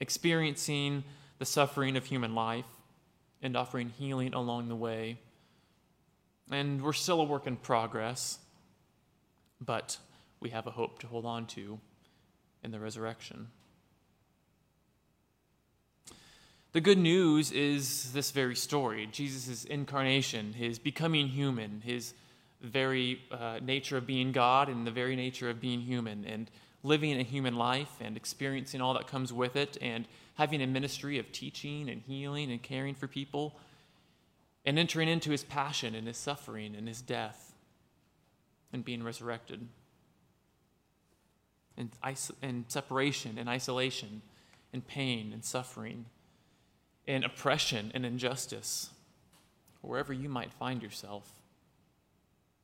experiencing 0.00 1.04
the 1.38 1.44
suffering 1.44 1.98
of 1.98 2.06
human 2.06 2.34
life 2.34 2.64
and 3.42 3.58
offering 3.58 3.90
healing 3.90 4.32
along 4.32 4.70
the 4.70 4.74
way. 4.74 5.18
And 6.50 6.82
we're 6.82 6.92
still 6.92 7.20
a 7.20 7.24
work 7.24 7.46
in 7.46 7.56
progress, 7.56 8.38
but 9.60 9.98
we 10.40 10.50
have 10.50 10.66
a 10.66 10.70
hope 10.72 10.98
to 11.00 11.06
hold 11.06 11.24
on 11.24 11.46
to 11.46 11.78
in 12.64 12.72
the 12.72 12.80
resurrection. 12.80 13.48
The 16.72 16.80
good 16.80 16.98
news 16.98 17.50
is 17.50 18.12
this 18.12 18.30
very 18.30 18.54
story 18.54 19.08
Jesus' 19.10 19.64
incarnation, 19.64 20.52
his 20.52 20.78
becoming 20.78 21.28
human, 21.28 21.82
his 21.84 22.14
very 22.60 23.20
uh, 23.30 23.58
nature 23.62 23.96
of 23.96 24.06
being 24.06 24.32
God 24.32 24.68
and 24.68 24.86
the 24.86 24.90
very 24.90 25.16
nature 25.16 25.50
of 25.50 25.60
being 25.60 25.80
human, 25.80 26.24
and 26.24 26.50
living 26.82 27.18
a 27.18 27.22
human 27.22 27.56
life 27.56 27.90
and 28.00 28.16
experiencing 28.16 28.80
all 28.80 28.94
that 28.94 29.06
comes 29.06 29.32
with 29.32 29.56
it, 29.56 29.78
and 29.80 30.06
having 30.34 30.62
a 30.62 30.66
ministry 30.66 31.18
of 31.18 31.30
teaching 31.32 31.88
and 31.88 32.02
healing 32.02 32.50
and 32.50 32.62
caring 32.62 32.94
for 32.94 33.06
people, 33.06 33.56
and 34.64 34.78
entering 34.78 35.08
into 35.08 35.30
his 35.30 35.44
passion 35.44 35.94
and 35.94 36.06
his 36.06 36.16
suffering 36.16 36.74
and 36.76 36.86
his 36.86 37.00
death, 37.00 37.54
and 38.72 38.84
being 38.84 39.02
resurrected, 39.02 39.66
and, 41.76 41.90
is- 42.06 42.30
and 42.42 42.64
separation 42.68 43.38
and 43.38 43.48
isolation, 43.48 44.22
and 44.72 44.86
pain 44.86 45.32
and 45.32 45.44
suffering 45.44 46.06
in 47.06 47.24
oppression 47.24 47.90
and 47.94 48.06
injustice, 48.06 48.90
wherever 49.80 50.12
you 50.12 50.28
might 50.28 50.52
find 50.52 50.82
yourself, 50.82 51.32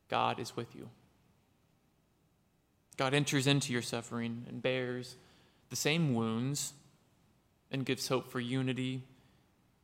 God 0.08 0.38
is 0.38 0.54
with 0.54 0.74
you. 0.76 0.88
God 2.96 3.12
enters 3.12 3.46
into 3.46 3.72
your 3.72 3.82
suffering 3.82 4.44
and 4.48 4.62
bears 4.62 5.16
the 5.70 5.76
same 5.76 6.14
wounds 6.14 6.72
and 7.70 7.84
gives 7.84 8.08
hope 8.08 8.30
for 8.30 8.40
unity 8.40 9.02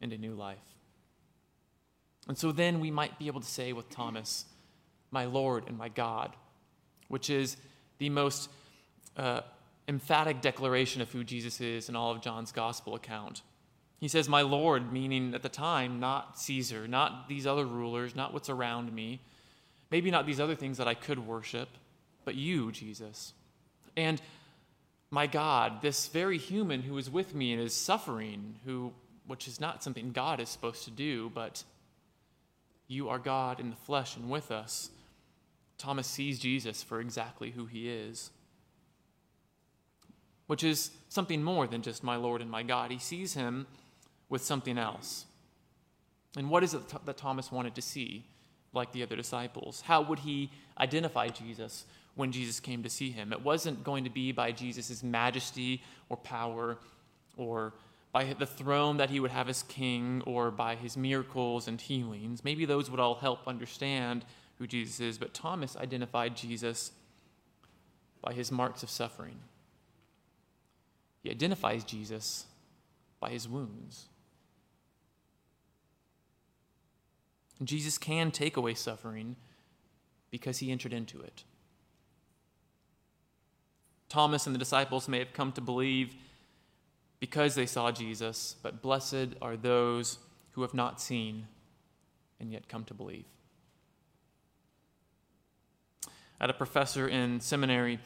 and 0.01 0.13
a 0.13 0.19
new 0.19 0.35
life. 0.35 0.72
And 2.29 2.39
so 2.39 2.53
then 2.53 2.81
we 2.81 2.91
might 2.91 3.19
be 3.19 3.27
able 3.27 3.41
to 3.41 3.47
say 3.47 3.73
with 3.73 3.91
Thomas, 3.91 4.45
My 5.11 5.25
Lord 5.25 5.65
and 5.67 5.77
my 5.77 5.89
God, 5.89 6.35
which 7.09 7.31
is 7.31 7.57
the 7.99 8.11
most 8.11 8.49
uh, 9.17 9.43
emphatic 9.89 10.41
declaration 10.41 11.03
of 11.03 11.11
who 11.11 11.25
Jesus 11.25 11.61
is 11.61 11.89
in 11.89 11.97
all 11.97 12.13
of 12.13 12.21
John's 12.21 12.53
gospel 12.53 12.95
account. 12.95 13.43
He 13.99 14.09
says, 14.09 14.29
My 14.29 14.43
Lord, 14.43 14.93
meaning 14.93 15.35
at 15.35 15.43
the 15.43 15.49
time, 15.49 16.01
not 16.01 16.39
Caesar, 16.39 16.89
not 16.89 17.29
these 17.29 17.47
other 17.47 17.65
rulers, 17.65 18.17
not 18.17 18.33
what's 18.33 18.49
around 18.49 18.93
me, 18.93 19.21
maybe 19.91 20.11
not 20.11 20.27
these 20.27 20.41
other 20.41 20.55
things 20.55 20.79
that 20.79 20.89
I 20.89 20.95
could 20.95 21.27
worship, 21.27 21.69
but 22.25 22.35
you, 22.35 22.73
Jesus. 22.73 23.33
And 23.97 24.21
my 25.11 25.27
God, 25.27 25.83
this 25.83 26.09
very 26.09 26.39
human 26.39 26.83
who 26.83 26.97
is 26.99 27.11
with 27.11 27.35
me 27.35 27.53
and 27.53 27.61
is 27.61 27.75
suffering, 27.75 28.57
who, 28.65 28.93
which 29.27 29.47
is 29.47 29.61
not 29.61 29.83
something 29.85 30.11
God 30.13 30.41
is 30.41 30.49
supposed 30.49 30.85
to 30.85 30.91
do, 30.91 31.31
but 31.35 31.63
you 32.93 33.09
are 33.09 33.19
God 33.19 33.59
in 33.59 33.71
the 33.71 33.77
flesh 33.77 34.17
and 34.17 34.29
with 34.29 34.51
us. 34.51 34.91
Thomas 35.79 36.07
sees 36.07 36.39
Jesus 36.39 36.83
for 36.83 37.01
exactly 37.01 37.51
who 37.51 37.67
he 37.67 37.89
is, 37.89 38.31
which 40.47 40.63
is 40.63 40.91
something 41.09 41.43
more 41.43 41.67
than 41.67 41.83
just 41.83 42.05
my 42.05 42.17
Lord 42.17 42.41
and 42.41 42.51
my 42.51 42.63
God. 42.63 42.91
He 42.91 42.99
sees 42.99 43.35
him 43.35 43.67
with 44.29 44.43
something 44.43 44.79
else. 44.79 45.25
And 46.37 46.49
what 46.51 46.63
is 46.63 46.75
it 46.75 46.83
that 47.05 47.17
Thomas 47.17 47.51
wanted 47.51 47.75
to 47.75 47.83
see, 47.83 48.25
like 48.73 48.93
the 48.93 49.03
other 49.03 49.17
disciples? 49.17 49.83
How 49.83 50.03
would 50.03 50.21
he 50.21 50.51
identify 50.79 51.29
Jesus 51.29 51.85
when 52.15 52.33
Jesus 52.33 52.61
came 52.61 52.83
to 52.83 52.91
see 52.91 53.11
him? 53.11 53.33
It 53.33 53.43
wasn't 53.43 53.83
going 53.83 54.05
to 54.05 54.11
be 54.11 54.33
by 54.33 54.53
Jesus' 54.53 55.03
majesty 55.03 55.83
or 56.09 56.17
power 56.17 56.79
or 57.37 57.75
by 58.13 58.35
the 58.35 58.47
throne 58.47 58.99
that 58.99 59.11
he 59.11 59.19
would 59.19 59.31
have 59.31 59.49
as 59.49 59.63
king 59.63 60.23
or 60.27 60.51
by 60.51 60.75
his 60.75 60.97
miracles 60.97 61.67
and 61.67 61.81
healings. 61.81 62.45
Maybe 62.45 62.67
those 62.67 62.91
would 62.91 63.01
all 63.01 63.15
help 63.15 63.49
understand 63.49 64.25
who 64.59 64.67
Jesus 64.67 65.01
is, 65.01 65.19
but 65.19 65.33
Thomas 65.33 65.77
identified 65.77 66.37
Jesus 66.37 66.93
by 68.21 68.35
his 68.35 68.53
marks 68.53 68.83
of 68.83 68.91
suffering. 68.91 69.39
He 71.23 71.31
identifies 71.31 71.85
Jesus 71.85 72.47
by 73.19 73.31
his 73.31 73.49
wounds. 73.49 74.07
Jesus 77.65 77.97
can 77.97 78.31
take 78.31 78.57
away 78.57 78.75
suffering 78.75 79.37
because 80.31 80.59
he 80.59 80.73
entered 80.73 80.93
into 80.93 81.21
it. 81.21 81.45
Thomas 84.09 84.47
and 84.47 84.55
the 84.55 84.59
disciples 84.59 85.09
may 85.09 85.19
have 85.19 85.33
come 85.33 85.53
to 85.53 85.61
believe 85.61 86.15
because 87.23 87.55
they 87.55 87.67
saw 87.67 87.93
Jesus, 87.93 88.57
but 88.65 88.83
blessed 88.83 89.29
are 89.41 89.57
those 89.57 90.19
who 90.51 90.63
have 90.63 90.75
not 90.75 91.01
seen 91.01 91.47
and 92.41 92.51
yet 92.51 92.67
come 92.67 92.83
to 92.83 92.95
believe. 92.95 93.27
I 96.05 96.11
had 96.41 96.51
a 96.51 96.53
professor 96.53 97.07
in 97.07 97.39
seminary 97.39 98.01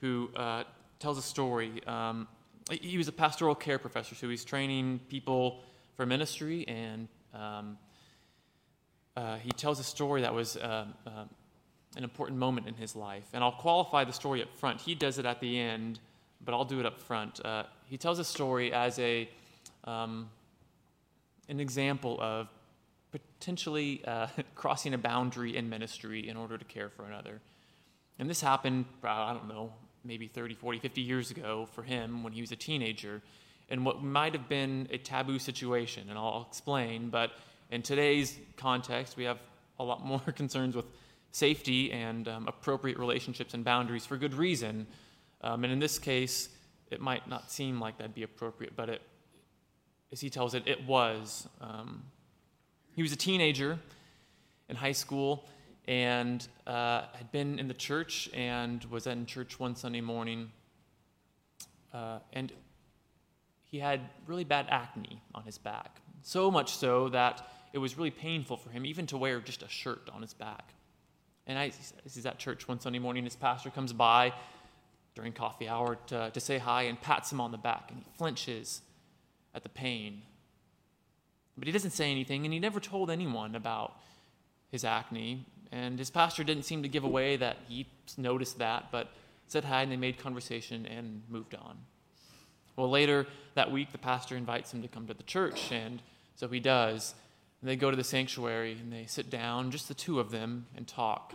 who 0.00 0.30
uh, 0.34 0.64
tells 0.98 1.18
a 1.18 1.22
story. 1.22 1.86
Um, 1.86 2.26
he 2.70 2.96
was 2.96 3.08
a 3.08 3.12
pastoral 3.12 3.54
care 3.54 3.78
professor, 3.78 4.14
so 4.14 4.26
he's 4.30 4.42
training 4.42 5.00
people 5.10 5.64
for 5.94 6.06
ministry 6.06 6.66
and 6.66 7.08
um, 7.34 7.76
uh, 9.18 9.36
he 9.36 9.50
tells 9.50 9.80
a 9.80 9.84
story 9.84 10.22
that 10.22 10.32
was 10.32 10.56
uh, 10.56 10.86
uh, 11.06 11.24
an 11.94 12.04
important 12.04 12.38
moment 12.38 12.66
in 12.66 12.72
his 12.72 12.96
life. 12.96 13.26
And 13.34 13.44
I'll 13.44 13.52
qualify 13.52 14.04
the 14.04 14.14
story 14.14 14.42
up 14.42 14.48
front. 14.56 14.80
He 14.80 14.94
does 14.94 15.18
it 15.18 15.26
at 15.26 15.40
the 15.40 15.58
end, 15.58 16.00
but 16.44 16.54
I'll 16.54 16.64
do 16.64 16.80
it 16.80 16.86
up 16.86 17.00
front. 17.00 17.44
Uh, 17.44 17.64
he 17.86 17.96
tells 17.96 18.18
a 18.18 18.24
story 18.24 18.72
as 18.72 18.98
a, 18.98 19.28
um, 19.84 20.28
an 21.48 21.60
example 21.60 22.18
of 22.20 22.48
potentially 23.10 24.02
uh, 24.06 24.26
crossing 24.54 24.94
a 24.94 24.98
boundary 24.98 25.56
in 25.56 25.68
ministry 25.68 26.28
in 26.28 26.36
order 26.36 26.58
to 26.58 26.64
care 26.64 26.88
for 26.88 27.04
another. 27.04 27.40
And 28.18 28.28
this 28.28 28.40
happened, 28.40 28.84
I 29.02 29.32
don't 29.32 29.48
know, 29.48 29.72
maybe 30.04 30.26
30, 30.26 30.54
40, 30.54 30.78
50 30.78 31.00
years 31.00 31.30
ago 31.30 31.68
for 31.72 31.82
him 31.82 32.22
when 32.22 32.32
he 32.32 32.40
was 32.40 32.52
a 32.52 32.56
teenager, 32.56 33.22
in 33.68 33.84
what 33.84 34.02
might 34.02 34.34
have 34.34 34.48
been 34.48 34.88
a 34.90 34.98
taboo 34.98 35.38
situation. 35.38 36.08
And 36.08 36.18
I'll 36.18 36.46
explain, 36.48 37.08
but 37.08 37.32
in 37.70 37.82
today's 37.82 38.38
context, 38.56 39.16
we 39.16 39.24
have 39.24 39.38
a 39.78 39.84
lot 39.84 40.04
more 40.04 40.20
concerns 40.20 40.76
with 40.76 40.86
safety 41.32 41.90
and 41.92 42.28
um, 42.28 42.46
appropriate 42.46 42.98
relationships 42.98 43.54
and 43.54 43.64
boundaries 43.64 44.04
for 44.04 44.16
good 44.16 44.34
reason. 44.34 44.86
Um, 45.42 45.64
and 45.64 45.72
in 45.72 45.78
this 45.78 45.98
case, 45.98 46.48
it 46.90 47.00
might 47.00 47.28
not 47.28 47.50
seem 47.50 47.80
like 47.80 47.98
that'd 47.98 48.14
be 48.14 48.22
appropriate, 48.22 48.74
but 48.76 48.88
it, 48.88 49.02
as 50.12 50.20
he 50.20 50.30
tells 50.30 50.54
it, 50.54 50.64
it 50.66 50.86
was. 50.86 51.48
Um, 51.60 52.04
he 52.94 53.02
was 53.02 53.12
a 53.12 53.16
teenager 53.16 53.78
in 54.68 54.76
high 54.76 54.92
school 54.92 55.48
and 55.88 56.46
uh, 56.66 57.02
had 57.14 57.32
been 57.32 57.58
in 57.58 57.66
the 57.66 57.74
church 57.74 58.30
and 58.32 58.84
was 58.84 59.06
in 59.06 59.26
church 59.26 59.58
one 59.58 59.74
Sunday 59.74 60.00
morning. 60.00 60.50
Uh, 61.92 62.18
and 62.32 62.52
he 63.64 63.78
had 63.78 64.00
really 64.26 64.44
bad 64.44 64.66
acne 64.68 65.20
on 65.34 65.42
his 65.44 65.58
back. 65.58 66.00
So 66.22 66.50
much 66.50 66.76
so 66.76 67.08
that 67.08 67.50
it 67.72 67.78
was 67.78 67.96
really 67.96 68.10
painful 68.10 68.56
for 68.56 68.70
him 68.70 68.86
even 68.86 69.06
to 69.06 69.16
wear 69.16 69.40
just 69.40 69.62
a 69.62 69.68
shirt 69.68 70.08
on 70.12 70.22
his 70.22 70.34
back. 70.34 70.74
And 71.46 71.58
I, 71.58 71.72
he's 72.04 72.26
at 72.26 72.38
church 72.38 72.68
one 72.68 72.78
Sunday 72.78 72.98
morning. 72.98 73.24
His 73.24 73.34
pastor 73.34 73.70
comes 73.70 73.92
by 73.92 74.32
during 75.14 75.32
coffee 75.32 75.68
hour 75.68 75.98
to, 76.06 76.30
to 76.30 76.40
say 76.40 76.58
hi 76.58 76.82
and 76.82 77.00
pats 77.00 77.30
him 77.30 77.40
on 77.40 77.52
the 77.52 77.58
back, 77.58 77.90
and 77.90 77.98
he 77.98 78.04
flinches 78.16 78.82
at 79.54 79.62
the 79.62 79.68
pain. 79.68 80.22
But 81.56 81.66
he 81.66 81.72
doesn't 81.72 81.90
say 81.90 82.10
anything, 82.10 82.44
and 82.44 82.52
he 82.52 82.58
never 82.58 82.80
told 82.80 83.10
anyone 83.10 83.54
about 83.54 83.96
his 84.70 84.84
acne. 84.84 85.46
And 85.70 85.98
his 85.98 86.10
pastor 86.10 86.44
didn't 86.44 86.64
seem 86.64 86.82
to 86.82 86.88
give 86.88 87.04
away 87.04 87.36
that 87.36 87.58
he 87.68 87.86
noticed 88.16 88.58
that, 88.58 88.90
but 88.90 89.08
said 89.48 89.64
hi, 89.64 89.82
and 89.82 89.92
they 89.92 89.96
made 89.96 90.18
conversation 90.18 90.86
and 90.86 91.22
moved 91.28 91.54
on. 91.54 91.78
Well, 92.76 92.88
later 92.88 93.26
that 93.54 93.70
week, 93.70 93.92
the 93.92 93.98
pastor 93.98 94.36
invites 94.36 94.72
him 94.72 94.80
to 94.82 94.88
come 94.88 95.06
to 95.06 95.14
the 95.14 95.22
church, 95.22 95.70
and 95.72 96.00
so 96.36 96.48
he 96.48 96.60
does. 96.60 97.14
And 97.60 97.68
they 97.68 97.76
go 97.76 97.90
to 97.90 97.96
the 97.96 98.04
sanctuary 98.04 98.72
and 98.72 98.92
they 98.92 99.06
sit 99.06 99.30
down, 99.30 99.70
just 99.70 99.86
the 99.86 99.94
two 99.94 100.18
of 100.18 100.30
them, 100.32 100.66
and 100.76 100.88
talk. 100.88 101.34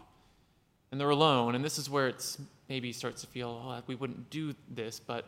And 0.92 1.00
they're 1.00 1.10
alone. 1.10 1.56
And 1.56 1.64
this 1.64 1.78
is 1.78 1.90
where 1.90 2.08
it's 2.08 2.38
maybe 2.70 2.92
starts 2.92 3.22
to 3.22 3.28
feel, 3.28 3.50
oh, 3.50 3.82
we 3.88 3.96
wouldn't 3.96 4.30
do 4.30 4.54
this, 4.70 5.00
but 5.00 5.26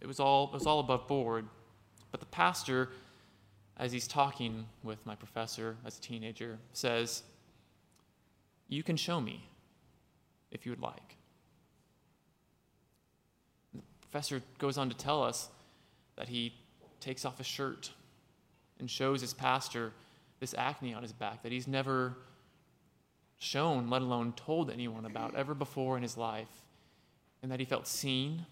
it 0.00 0.06
was 0.06 0.20
all, 0.20 0.48
it 0.48 0.54
was 0.54 0.66
all 0.66 0.80
above 0.80 1.06
board. 1.06 1.46
But 2.10 2.20
the 2.20 2.26
pastor, 2.26 2.90
as 3.76 3.92
he's 3.92 4.08
talking 4.08 4.66
with 4.82 5.04
my 5.04 5.14
professor 5.14 5.76
as 5.84 5.98
a 5.98 6.00
teenager, 6.00 6.58
says, 6.72 7.22
You 8.68 8.82
can 8.82 8.96
show 8.96 9.20
me 9.20 9.44
if 10.50 10.64
you 10.64 10.72
would 10.72 10.80
like. 10.80 11.16
The 13.74 13.82
professor 14.00 14.42
goes 14.58 14.78
on 14.78 14.88
to 14.88 14.96
tell 14.96 15.22
us 15.22 15.48
that 16.16 16.28
he 16.28 16.54
takes 17.00 17.24
off 17.24 17.38
his 17.38 17.46
shirt 17.46 17.90
and 18.80 18.90
shows 18.90 19.20
his 19.20 19.34
pastor 19.34 19.92
this 20.40 20.54
acne 20.56 20.94
on 20.94 21.02
his 21.02 21.12
back 21.12 21.42
that 21.42 21.52
he's 21.52 21.68
never 21.68 22.16
shown, 23.38 23.88
let 23.88 24.02
alone 24.02 24.32
told 24.32 24.70
anyone 24.70 25.04
about 25.04 25.34
ever 25.34 25.54
before 25.54 25.96
in 25.96 26.02
his 26.02 26.16
life, 26.16 26.48
and 27.42 27.50
that 27.50 27.60
he 27.60 27.66
felt 27.66 27.86
seen 27.86 28.46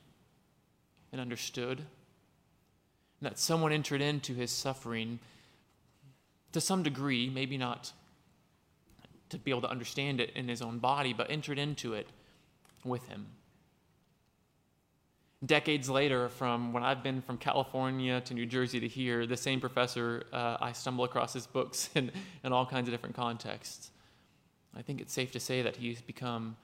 and 1.13 1.21
understood, 1.21 1.79
and 1.79 3.31
that 3.31 3.39
someone 3.39 3.73
entered 3.73 4.01
into 4.01 4.35
his 4.35 4.51
suffering 4.51 5.19
to 6.53 6.61
some 6.61 6.83
degree, 6.83 7.29
maybe 7.29 7.57
not 7.59 7.93
to 9.29 9.39
be 9.39 9.51
able 9.51 9.63
to 9.63 9.71
understand 9.71 10.21
it 10.21 10.31
in 10.35 10.49
his 10.49 10.63
own 10.63 10.79
body, 10.79 11.13
but 11.13 11.31
entered 11.31 11.59
into 11.59 11.95
it 11.95 12.09
with 12.85 13.07
him. 13.09 13.27
Decades 15.45 15.91
later, 15.91 16.29
from 16.29 16.73
when 16.73 16.83
I've 16.83 17.03
been 17.03 17.21
from 17.21 17.37
California 17.37 18.21
to 18.23 18.35
New 18.35 18.47
Jersey 18.47 18.81
to 18.81 18.89
here, 18.89 19.27
the 19.27 19.37
same 19.37 19.61
professor, 19.61 20.25
uh, 20.33 20.57
I 20.61 20.73
stumble 20.73 21.05
across 21.05 21.33
his 21.33 21.47
books 21.47 21.91
in, 21.95 22.11
in 22.43 22.53
all 22.53 22.65
kinds 22.67 22.89
of 22.89 22.95
different 22.95 23.17
contexts. 23.17 23.91
I 24.75 24.83
think 24.83 25.01
it's 25.01 25.13
safe 25.13 25.33
to 25.33 25.41
say 25.41 25.63
that 25.63 25.77
he's 25.77 26.01
become 26.01 26.57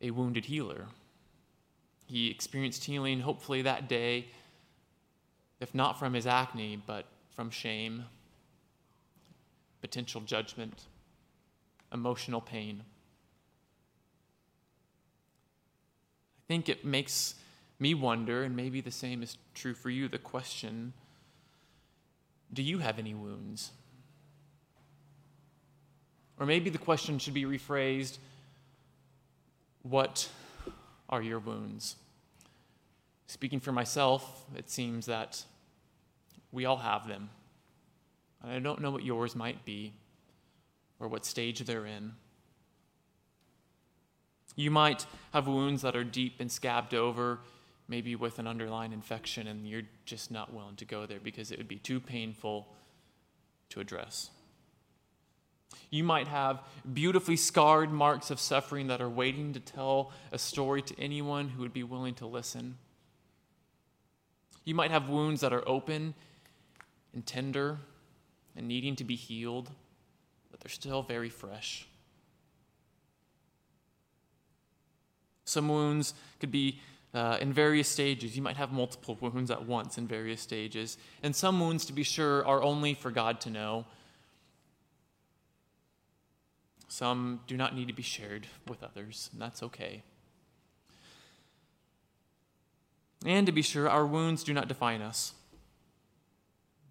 a 0.00 0.10
wounded 0.10 0.46
healer. 0.46 0.86
He 2.06 2.30
experienced 2.30 2.84
healing, 2.84 3.20
hopefully, 3.20 3.62
that 3.62 3.88
day, 3.88 4.28
if 5.60 5.74
not 5.74 5.98
from 5.98 6.14
his 6.14 6.26
acne, 6.26 6.80
but 6.86 7.06
from 7.30 7.50
shame, 7.50 8.04
potential 9.80 10.20
judgment, 10.20 10.84
emotional 11.92 12.40
pain. 12.40 12.82
I 16.38 16.42
think 16.46 16.68
it 16.68 16.84
makes 16.84 17.34
me 17.80 17.92
wonder, 17.92 18.44
and 18.44 18.54
maybe 18.54 18.80
the 18.80 18.90
same 18.90 19.22
is 19.22 19.36
true 19.54 19.74
for 19.74 19.90
you, 19.90 20.08
the 20.08 20.18
question 20.18 20.92
do 22.52 22.62
you 22.62 22.78
have 22.78 22.98
any 23.00 23.12
wounds? 23.12 23.72
Or 26.38 26.46
maybe 26.46 26.70
the 26.70 26.78
question 26.78 27.18
should 27.18 27.34
be 27.34 27.44
rephrased 27.44 28.18
What 29.82 30.28
are 31.08 31.22
your 31.22 31.38
wounds? 31.38 31.96
Speaking 33.26 33.60
for 33.60 33.72
myself, 33.72 34.44
it 34.56 34.70
seems 34.70 35.06
that 35.06 35.44
we 36.52 36.64
all 36.64 36.76
have 36.76 37.08
them. 37.08 37.30
And 38.42 38.52
I 38.52 38.58
don't 38.58 38.80
know 38.80 38.90
what 38.90 39.04
yours 39.04 39.34
might 39.34 39.64
be 39.64 39.92
or 41.00 41.08
what 41.08 41.24
stage 41.24 41.60
they're 41.60 41.86
in. 41.86 42.12
You 44.54 44.70
might 44.70 45.06
have 45.32 45.46
wounds 45.46 45.82
that 45.82 45.96
are 45.96 46.04
deep 46.04 46.40
and 46.40 46.50
scabbed 46.50 46.94
over, 46.94 47.40
maybe 47.88 48.16
with 48.16 48.38
an 48.38 48.46
underlying 48.46 48.92
infection, 48.92 49.46
and 49.46 49.68
you're 49.68 49.82
just 50.06 50.30
not 50.30 50.54
willing 50.54 50.76
to 50.76 50.84
go 50.86 51.04
there 51.04 51.20
because 51.22 51.50
it 51.50 51.58
would 51.58 51.68
be 51.68 51.78
too 51.78 52.00
painful 52.00 52.66
to 53.70 53.80
address. 53.80 54.30
You 55.90 56.04
might 56.04 56.28
have 56.28 56.62
beautifully 56.92 57.36
scarred 57.36 57.90
marks 57.90 58.30
of 58.30 58.40
suffering 58.40 58.88
that 58.88 59.00
are 59.00 59.08
waiting 59.08 59.52
to 59.54 59.60
tell 59.60 60.12
a 60.32 60.38
story 60.38 60.82
to 60.82 61.00
anyone 61.00 61.48
who 61.48 61.62
would 61.62 61.72
be 61.72 61.82
willing 61.82 62.14
to 62.14 62.26
listen. 62.26 62.76
You 64.64 64.74
might 64.74 64.90
have 64.90 65.08
wounds 65.08 65.40
that 65.42 65.52
are 65.52 65.66
open 65.66 66.14
and 67.14 67.24
tender 67.24 67.78
and 68.56 68.66
needing 68.66 68.96
to 68.96 69.04
be 69.04 69.14
healed, 69.14 69.70
but 70.50 70.60
they're 70.60 70.70
still 70.70 71.02
very 71.02 71.28
fresh. 71.28 71.86
Some 75.44 75.68
wounds 75.68 76.14
could 76.40 76.50
be 76.50 76.80
uh, 77.14 77.38
in 77.40 77.52
various 77.52 77.88
stages. 77.88 78.36
You 78.36 78.42
might 78.42 78.56
have 78.56 78.72
multiple 78.72 79.16
wounds 79.20 79.50
at 79.50 79.64
once 79.64 79.96
in 79.96 80.06
various 80.06 80.40
stages. 80.40 80.98
And 81.22 81.34
some 81.34 81.60
wounds, 81.60 81.86
to 81.86 81.92
be 81.92 82.02
sure, 82.02 82.44
are 82.44 82.62
only 82.62 82.92
for 82.94 83.10
God 83.10 83.40
to 83.42 83.50
know. 83.50 83.86
Some 86.96 87.40
do 87.46 87.58
not 87.58 87.74
need 87.74 87.88
to 87.88 87.92
be 87.92 88.02
shared 88.02 88.46
with 88.66 88.82
others, 88.82 89.28
and 89.30 89.42
that's 89.42 89.62
okay. 89.62 90.02
And 93.26 93.44
to 93.44 93.52
be 93.52 93.60
sure, 93.60 93.86
our 93.86 94.06
wounds 94.06 94.42
do 94.42 94.54
not 94.54 94.66
define 94.66 95.02
us, 95.02 95.34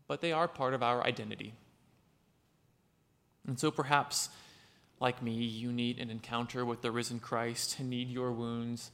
but 0.07 0.21
they 0.21 0.31
are 0.31 0.47
part 0.47 0.75
of 0.75 0.83
our 0.83 1.03
identity. 1.03 1.55
And 3.47 3.59
so 3.59 3.71
perhaps, 3.71 4.29
like 4.99 5.23
me, 5.23 5.31
you 5.31 5.71
need 5.71 5.97
an 5.97 6.11
encounter 6.11 6.63
with 6.63 6.83
the 6.83 6.91
risen 6.91 7.19
Christ 7.19 7.79
and 7.79 7.89
need 7.89 8.07
your 8.07 8.31
wounds 8.31 8.91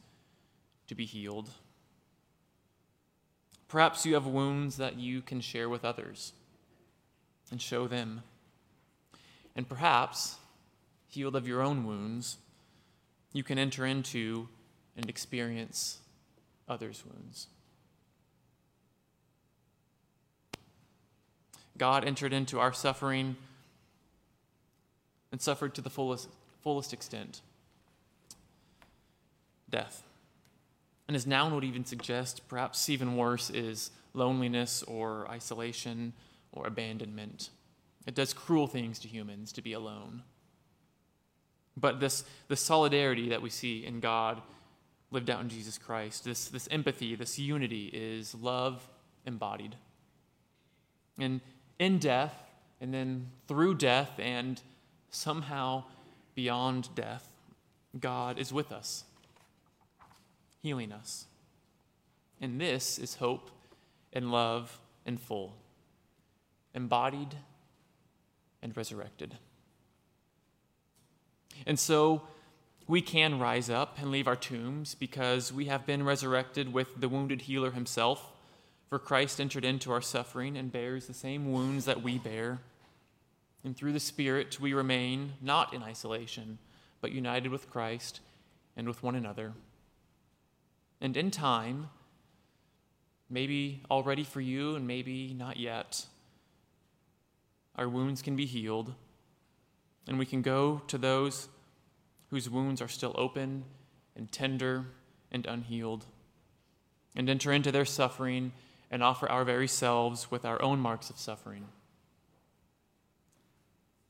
to 0.88 0.96
be 0.96 1.04
healed. 1.04 1.50
Perhaps 3.68 4.06
you 4.06 4.14
have 4.14 4.28
wounds 4.28 4.78
that 4.78 4.98
you 4.98 5.22
can 5.22 5.42
share 5.42 5.68
with 5.68 5.84
others 5.84 6.32
and 7.52 7.62
show 7.62 7.86
them. 7.86 8.24
And 9.58 9.68
perhaps 9.68 10.38
healed 11.12 11.36
of 11.36 11.48
your 11.48 11.62
own 11.62 11.86
wounds, 11.86 12.38
you 13.34 13.44
can 13.44 13.60
enter 13.60 13.86
into 13.86 14.48
and 14.96 15.10
experience 15.10 16.00
others' 16.68 17.04
wounds. 17.06 17.48
God 21.78 22.06
entered 22.06 22.34
into 22.34 22.60
our 22.60 22.74
suffering 22.74 23.36
and 25.32 25.42
suffered 25.42 25.76
to 25.76 25.82
the 25.82 25.90
fullest, 25.90 26.30
fullest 26.64 26.94
extent 26.94 27.42
death. 29.70 30.04
And 31.08 31.16
as 31.16 31.26
Nouwen 31.26 31.54
would 31.54 31.64
even 31.64 31.86
suggest, 31.86 32.48
perhaps 32.48 32.90
even 32.90 33.16
worse 33.16 33.50
is 33.50 33.92
loneliness 34.14 34.84
or 34.84 35.28
isolation 35.30 36.14
or 36.52 36.68
abandonment. 36.68 37.50
It 38.06 38.16
does 38.16 38.34
cruel 38.34 38.68
things 38.68 39.00
to 39.00 39.08
humans 39.08 39.52
to 39.54 39.62
be 39.62 39.74
alone. 39.74 40.24
But 41.82 42.00
this, 42.00 42.24
this 42.48 42.62
solidarity 42.62 43.30
that 43.30 43.42
we 43.42 43.50
see 43.50 43.86
in 43.86 44.00
God 44.00 44.42
lived 45.10 45.30
out 45.30 45.42
in 45.42 45.50
Jesus 45.50 45.78
Christ, 45.78 46.24
this, 46.24 46.48
this 46.48 46.68
empathy, 46.72 47.16
this 47.16 47.38
unity 47.38 47.90
is 47.92 48.34
love 48.36 48.88
embodied. 49.26 49.76
And 51.20 51.42
in 51.80 51.98
death, 51.98 52.34
and 52.80 52.94
then 52.94 53.28
through 53.48 53.76
death, 53.76 54.12
and 54.20 54.62
somehow 55.10 55.84
beyond 56.36 56.90
death, 56.96 57.28
God 58.00 58.40
is 58.40 58.54
with 58.54 58.72
us, 58.72 59.04
healing 60.62 60.92
us. 60.92 61.26
And 62.40 62.60
this 62.60 62.98
is 62.98 63.16
hope 63.16 63.52
and 64.14 64.32
love 64.32 64.80
in 65.06 65.18
full, 65.18 65.56
embodied 66.74 67.36
and 68.62 68.76
resurrected. 68.76 69.36
And 71.66 71.80
so 71.80 72.24
we 72.88 73.02
can 73.02 73.40
rise 73.40 73.70
up 73.70 73.98
and 74.00 74.12
leave 74.12 74.28
our 74.28 74.36
tombs 74.36 74.96
because 74.96 75.54
we 75.54 75.66
have 75.66 75.86
been 75.86 76.04
resurrected 76.04 76.74
with 76.74 77.00
the 77.00 77.10
wounded 77.10 77.44
healer 77.44 77.72
himself. 77.72 78.32
For 78.90 79.00
Christ 79.00 79.40
entered 79.40 79.64
into 79.64 79.92
our 79.92 80.02
suffering 80.02 80.58
and 80.58 80.72
bears 80.72 81.08
the 81.08 81.14
same 81.14 81.52
wounds 81.52 81.86
that 81.86 82.04
we 82.04 82.18
bear. 82.18 82.60
And 83.64 83.78
through 83.78 83.94
the 83.94 84.00
Spirit, 84.00 84.60
we 84.60 84.74
remain 84.74 85.34
not 85.42 85.74
in 85.74 85.84
isolation, 85.84 86.58
but 87.00 87.12
united 87.12 87.52
with 87.52 87.70
Christ 87.70 88.20
and 88.76 88.88
with 88.88 89.04
one 89.04 89.16
another. 89.16 89.54
And 91.00 91.16
in 91.16 91.32
time, 91.32 91.90
maybe 93.30 93.82
already 93.90 94.24
for 94.24 94.42
you 94.42 94.76
and 94.76 94.86
maybe 94.86 95.34
not 95.34 95.58
yet, 95.58 96.06
our 97.76 97.88
wounds 97.88 98.22
can 98.22 98.36
be 98.36 98.46
healed 98.46 98.94
and 100.08 100.18
we 100.18 100.26
can 100.26 100.42
go 100.42 100.82
to 100.88 100.98
those 100.98 101.48
whose 102.30 102.50
wounds 102.50 102.82
are 102.82 102.88
still 102.88 103.14
open 103.18 103.64
and 104.16 104.32
tender 104.32 104.86
and 105.32 105.46
unhealed, 105.46 106.06
and 107.16 107.30
enter 107.30 107.52
into 107.52 107.72
their 107.72 107.86
suffering 107.86 108.52
and 108.90 109.02
offer 109.02 109.30
our 109.30 109.46
very 109.46 109.68
selves 109.68 110.30
with 110.30 110.44
our 110.46 110.62
own 110.62 110.80
marks 110.80 111.10
of 111.10 111.18
suffering, 111.18 111.66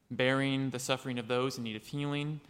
bearing 0.09 0.71
the 0.71 0.79
suffering 0.79 1.19
of 1.19 1.27
those 1.27 1.57
in 1.57 1.63
need 1.63 1.75
of 1.75 1.85
healing 1.85 2.41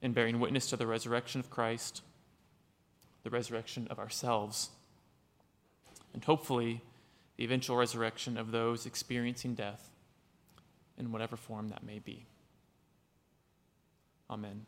and 0.00 0.14
bearing 0.14 0.40
witness 0.40 0.68
to 0.68 0.76
the 0.76 0.86
resurrection 0.86 1.40
of 1.40 1.50
Christ, 1.50 2.02
the 3.22 3.30
resurrection 3.30 3.86
of 3.90 3.98
ourselves, 3.98 4.70
and 6.12 6.24
hopefully 6.24 6.82
the 7.36 7.44
eventual 7.44 7.76
resurrection 7.76 8.36
of 8.36 8.50
those 8.50 8.84
experiencing 8.84 9.54
death 9.54 9.90
in 10.98 11.12
whatever 11.12 11.36
form 11.36 11.68
that 11.68 11.84
may 11.84 11.98
be. 11.98 12.26
Amen. 14.32 14.64